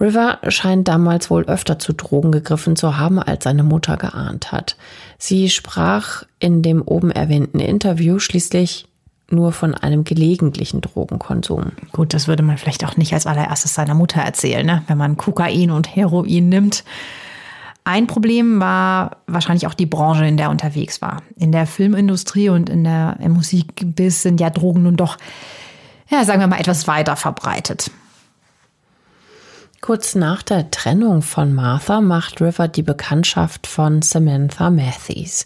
[0.00, 4.76] River scheint damals wohl öfter zu Drogen gegriffen zu haben, als seine Mutter geahnt hat.
[5.16, 8.88] Sie sprach in dem oben erwähnten Interview schließlich
[9.28, 11.72] nur von einem gelegentlichen Drogenkonsum.
[11.92, 14.82] Gut, das würde man vielleicht auch nicht als allererstes seiner Mutter erzählen, ne?
[14.86, 16.84] wenn man Kokain und Heroin nimmt.
[17.84, 21.22] Ein Problem war wahrscheinlich auch die Branche, in der er unterwegs war.
[21.36, 25.16] In der Filmindustrie und in der Musikbiss sind ja Drogen nun doch,
[26.08, 27.90] ja, sagen wir mal, etwas weiter verbreitet.
[29.80, 35.44] Kurz nach der Trennung von Martha macht River die Bekanntschaft von Samantha Matthews.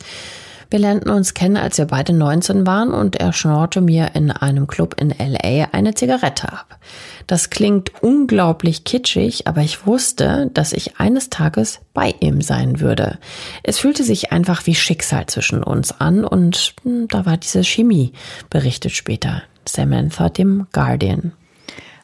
[0.71, 4.68] Wir lernten uns kennen, als wir beide 19 waren und er schnorte mir in einem
[4.68, 6.79] Club in LA eine Zigarette ab.
[7.27, 13.18] Das klingt unglaublich kitschig, aber ich wusste, dass ich eines Tages bei ihm sein würde.
[13.64, 18.12] Es fühlte sich einfach wie Schicksal zwischen uns an und hm, da war diese Chemie,
[18.49, 21.33] berichtet später Samantha dem Guardian.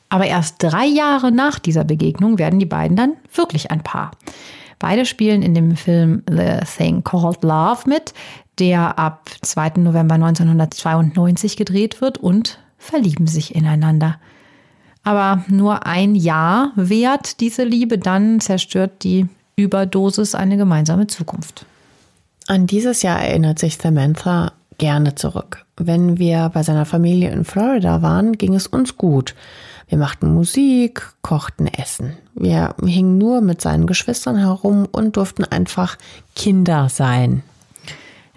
[0.09, 4.11] Aber erst drei Jahre nach dieser Begegnung werden die beiden dann wirklich ein Paar.
[4.79, 8.13] Beide spielen in dem Film The Thing Called Love mit,
[8.59, 9.75] der ab 2.
[9.77, 14.19] November 1992 gedreht wird und verlieben sich ineinander.
[15.03, 21.65] Aber nur ein Jahr währt diese Liebe, dann zerstört die Überdosis eine gemeinsame Zukunft.
[22.49, 25.65] An dieses Jahr erinnert sich Samantha gerne zurück.
[25.77, 29.35] Wenn wir bei seiner Familie in Florida waren, ging es uns gut.
[29.89, 32.17] Wir machten Musik, kochten Essen.
[32.35, 35.97] Wir hingen nur mit seinen Geschwistern herum und durften einfach
[36.35, 37.43] Kinder sein.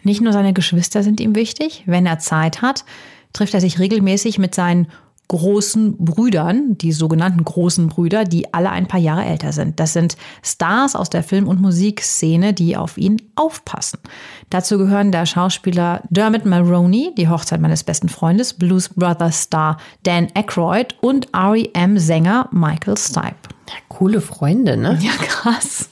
[0.03, 1.83] Nicht nur seine Geschwister sind ihm wichtig.
[1.85, 2.85] Wenn er Zeit hat,
[3.33, 4.87] trifft er sich regelmäßig mit seinen
[5.29, 9.79] großen Brüdern, die sogenannten großen Brüder, die alle ein paar Jahre älter sind.
[9.79, 13.99] Das sind Stars aus der Film- und Musikszene, die auf ihn aufpassen.
[14.49, 20.29] Dazu gehören der Schauspieler Dermot Mulroney, die Hochzeit meines besten Freundes, Blues Brothers Star Dan
[20.33, 23.35] Aykroyd und R.E.M.-Sänger Michael Stipe.
[23.67, 24.97] Ja, coole Freunde, ne?
[24.99, 25.89] Ja, krass.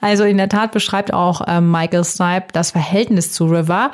[0.00, 3.90] Also in der Tat beschreibt auch äh, Michael Stipe das Verhältnis zu River.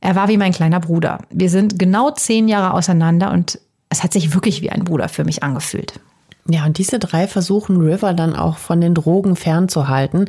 [0.00, 1.18] Er war wie mein kleiner Bruder.
[1.30, 3.58] Wir sind genau zehn Jahre auseinander und
[3.88, 6.00] es hat sich wirklich wie ein Bruder für mich angefühlt.
[6.48, 10.26] Ja, und diese drei versuchen River dann auch von den Drogen fernzuhalten.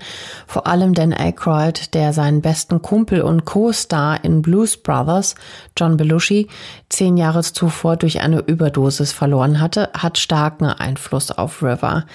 [0.47, 5.35] Vor allem Dan Aykroyd, der seinen besten Kumpel und Co-Star in Blues Brothers,
[5.77, 6.47] John Belushi,
[6.89, 12.05] zehn Jahre zuvor durch eine Überdosis verloren hatte, hat starken Einfluss auf River.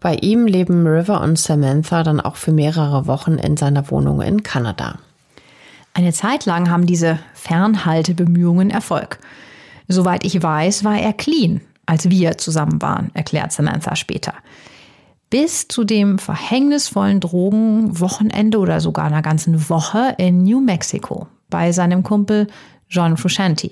[0.00, 4.44] Bei ihm leben River und Samantha dann auch für mehrere Wochen in seiner Wohnung in
[4.44, 4.98] Kanada.
[5.92, 9.18] Eine Zeit lang haben diese Fernhaltebemühungen Erfolg.
[9.88, 14.34] Soweit ich weiß, war er clean, als wir zusammen waren, erklärt Samantha später.
[15.30, 22.04] Bis zu dem verhängnisvollen Drogenwochenende oder sogar einer ganzen Woche in New Mexico bei seinem
[22.04, 22.46] Kumpel
[22.88, 23.70] John Frusciante.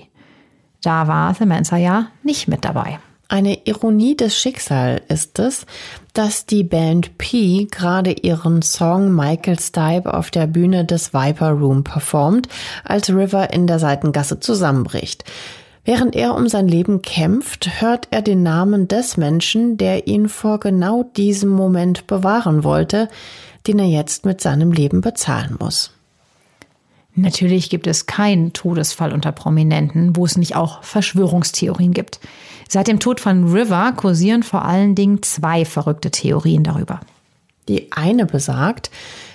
[0.83, 2.99] Da war Samantha ja nicht mit dabei.
[3.29, 5.67] Eine Ironie des Schicksals ist es,
[6.13, 11.83] dass die Band P gerade ihren Song Michael Stipe auf der Bühne des Viper Room
[11.83, 12.49] performt,
[12.85, 15.25] als River in der Seitengasse zusammenbricht.
[15.85, 20.61] Während er um sein Leben kämpft, hört er den Namen des Menschen, der ihn vor
[20.61, 23.09] genau diesem Moment bewahren wollte,
[23.67, 25.96] den er jetzt mit seinem Leben bezahlen muss.
[27.17, 32.21] Natürlich gibt es keinen Todesfall unter Prominenten, wo es nicht auch Verschwörungstheorien gibt.
[32.69, 37.01] Seit dem Tod von River kursieren vor allen Dingen zwei verrückte Theorien darüber.
[37.69, 38.91] Die eine besagt,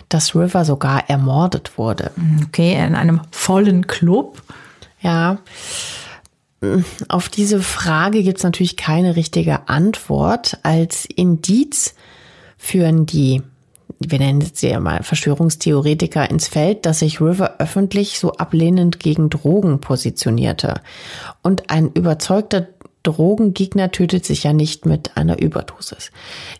[0.09, 2.11] dass River sogar ermordet wurde.
[2.45, 4.41] Okay, in einem vollen Club.
[5.01, 5.39] Ja.
[7.07, 10.59] Auf diese Frage gibt es natürlich keine richtige Antwort.
[10.63, 11.95] Als Indiz
[12.57, 13.41] führen die,
[13.99, 19.29] wir nennen sie ja mal Verschwörungstheoretiker ins Feld, dass sich River öffentlich so ablehnend gegen
[19.29, 20.81] Drogen positionierte.
[21.41, 22.67] Und ein überzeugter
[23.03, 26.11] Drogengegner tötet sich ja nicht mit einer Überdosis.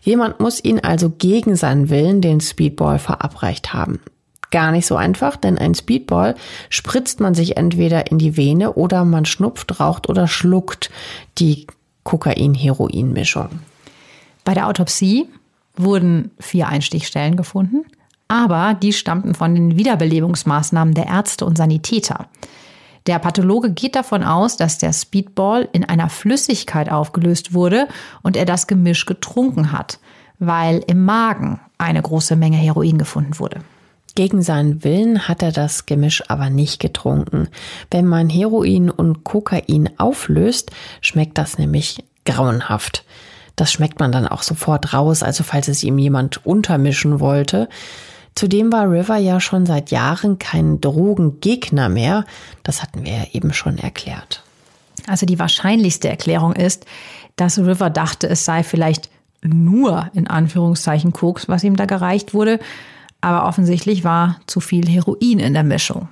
[0.02, 4.00] Jemand muss ihn also gegen seinen Willen den Speedball verabreicht haben.
[4.50, 6.34] Gar nicht so einfach, denn ein Speedball
[6.68, 10.90] spritzt man sich entweder in die Vene oder man schnupft, raucht oder schluckt
[11.38, 11.66] die
[12.04, 13.48] Kokain-Heroin-Mischung.
[14.44, 15.28] Bei der Autopsie
[15.76, 17.84] wurden vier Einstichstellen gefunden,
[18.28, 22.26] aber die stammten von den Wiederbelebungsmaßnahmen der Ärzte und Sanitäter.
[23.06, 27.88] Der Pathologe geht davon aus, dass der Speedball in einer Flüssigkeit aufgelöst wurde
[28.22, 29.98] und er das Gemisch getrunken hat,
[30.38, 33.60] weil im Magen eine große Menge Heroin gefunden wurde.
[34.14, 37.48] Gegen seinen Willen hat er das Gemisch aber nicht getrunken.
[37.90, 40.70] Wenn man Heroin und Kokain auflöst,
[41.00, 43.04] schmeckt das nämlich grauenhaft.
[43.56, 47.68] Das schmeckt man dann auch sofort raus, also falls es ihm jemand untermischen wollte.
[48.34, 52.24] Zudem war River ja schon seit Jahren kein Drogengegner mehr.
[52.62, 54.42] Das hatten wir ja eben schon erklärt.
[55.06, 56.86] Also die wahrscheinlichste Erklärung ist,
[57.36, 59.10] dass River dachte, es sei vielleicht
[59.42, 62.60] nur in Anführungszeichen Koks, was ihm da gereicht wurde,
[63.20, 66.08] aber offensichtlich war zu viel Heroin in der Mischung.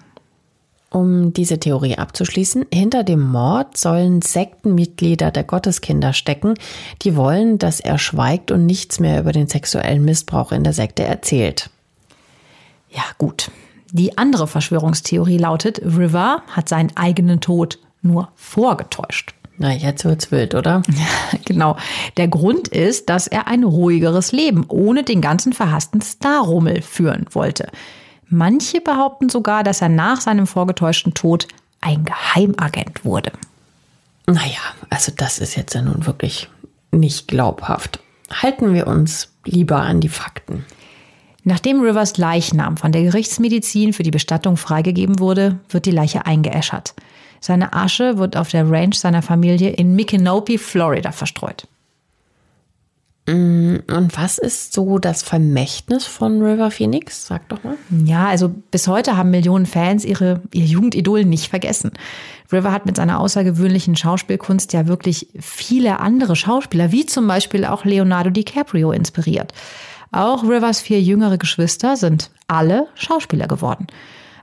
[0.93, 6.55] Um diese Theorie abzuschließen, hinter dem Mord sollen Sektenmitglieder der Gotteskinder stecken,
[7.03, 11.05] die wollen, dass er schweigt und nichts mehr über den sexuellen Missbrauch in der Sekte
[11.05, 11.70] erzählt.
[12.91, 13.53] Ja, gut.
[13.93, 19.34] Die andere Verschwörungstheorie lautet, River hat seinen eigenen Tod nur vorgetäuscht.
[19.59, 20.82] Na, jetzt wird's wild, oder?
[20.88, 21.76] Ja, genau.
[22.16, 27.68] Der Grund ist, dass er ein ruhigeres Leben ohne den ganzen verhassten Starrummel führen wollte.
[28.31, 31.49] Manche behaupten sogar, dass er nach seinem vorgetäuschten Tod
[31.81, 33.33] ein Geheimagent wurde.
[34.26, 36.49] Naja, also das ist jetzt ja nun wirklich
[36.93, 37.99] nicht glaubhaft.
[38.33, 40.64] Halten wir uns lieber an die Fakten.
[41.43, 46.95] Nachdem Rivers Leichnam von der Gerichtsmedizin für die Bestattung freigegeben wurde, wird die Leiche eingeäschert.
[47.41, 51.66] Seine Asche wird auf der Ranch seiner Familie in Micanopy, Florida verstreut.
[53.31, 57.26] Mm, und was ist so das Vermächtnis von River Phoenix?
[57.26, 57.76] Sag doch mal.
[58.05, 61.93] Ja, also bis heute haben Millionen Fans ihre, ihr Jugendidol nicht vergessen.
[62.51, 67.85] River hat mit seiner außergewöhnlichen Schauspielkunst ja wirklich viele andere Schauspieler, wie zum Beispiel auch
[67.85, 69.53] Leonardo DiCaprio, inspiriert.
[70.11, 73.87] Auch Rivers vier jüngere Geschwister sind alle Schauspieler geworden.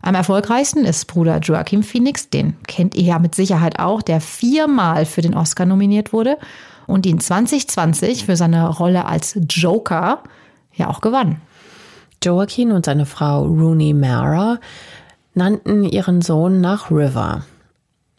[0.02, 5.06] Am erfolgreichsten ist Bruder Joaquin Phoenix, den kennt ihr ja mit Sicherheit auch, der viermal
[5.06, 6.38] für den Oscar nominiert wurde
[6.88, 10.24] und ihn 2020 für seine Rolle als Joker
[10.74, 11.42] ja auch gewann.
[12.24, 14.60] Joaquin und seine Frau Rooney Mara
[15.34, 17.44] nannten ihren Sohn nach River.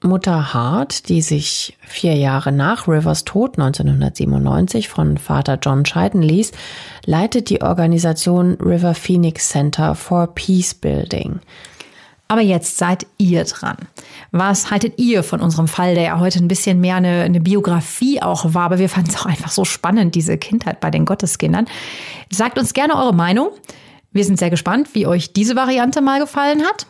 [0.00, 6.52] Mutter Hart, die sich vier Jahre nach Rivers Tod 1997 von Vater John scheiden ließ,
[7.04, 11.40] leitet die Organisation River Phoenix Center for Peace Building.
[12.30, 13.76] Aber jetzt seid ihr dran.
[14.32, 18.20] Was haltet ihr von unserem Fall, der ja heute ein bisschen mehr eine, eine Biografie
[18.20, 21.66] auch war, aber wir fanden es auch einfach so spannend, diese Kindheit bei den Gotteskindern.
[22.30, 23.48] Sagt uns gerne eure Meinung.
[24.12, 26.86] Wir sind sehr gespannt, wie euch diese Variante mal gefallen hat.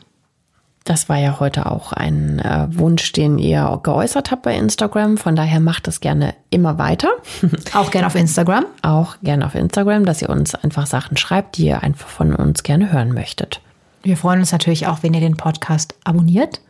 [0.84, 5.18] Das war ja heute auch ein äh, Wunsch, den ihr geäußert habt bei Instagram.
[5.18, 7.10] Von daher macht es gerne immer weiter.
[7.74, 8.64] Auch gerne auf Instagram.
[8.80, 12.62] Auch gerne auf Instagram, dass ihr uns einfach Sachen schreibt, die ihr einfach von uns
[12.62, 13.60] gerne hören möchtet.
[14.08, 16.62] Wir freuen uns natürlich auch, wenn ihr den Podcast abonniert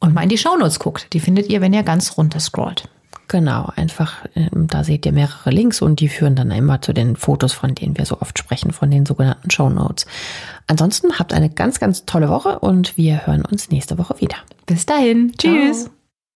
[0.00, 1.12] und mal in die Shownotes guckt.
[1.12, 2.88] Die findet ihr, wenn ihr ganz runter scrollt.
[3.28, 7.14] Genau, einfach, ähm, da seht ihr mehrere Links und die führen dann immer zu den
[7.14, 10.06] Fotos, von denen wir so oft sprechen, von den sogenannten Show Notes.
[10.66, 14.38] Ansonsten habt eine ganz, ganz tolle Woche und wir hören uns nächste Woche wieder.
[14.66, 15.34] Bis dahin.
[15.38, 15.84] Tschüss.
[15.84, 16.01] Ciao.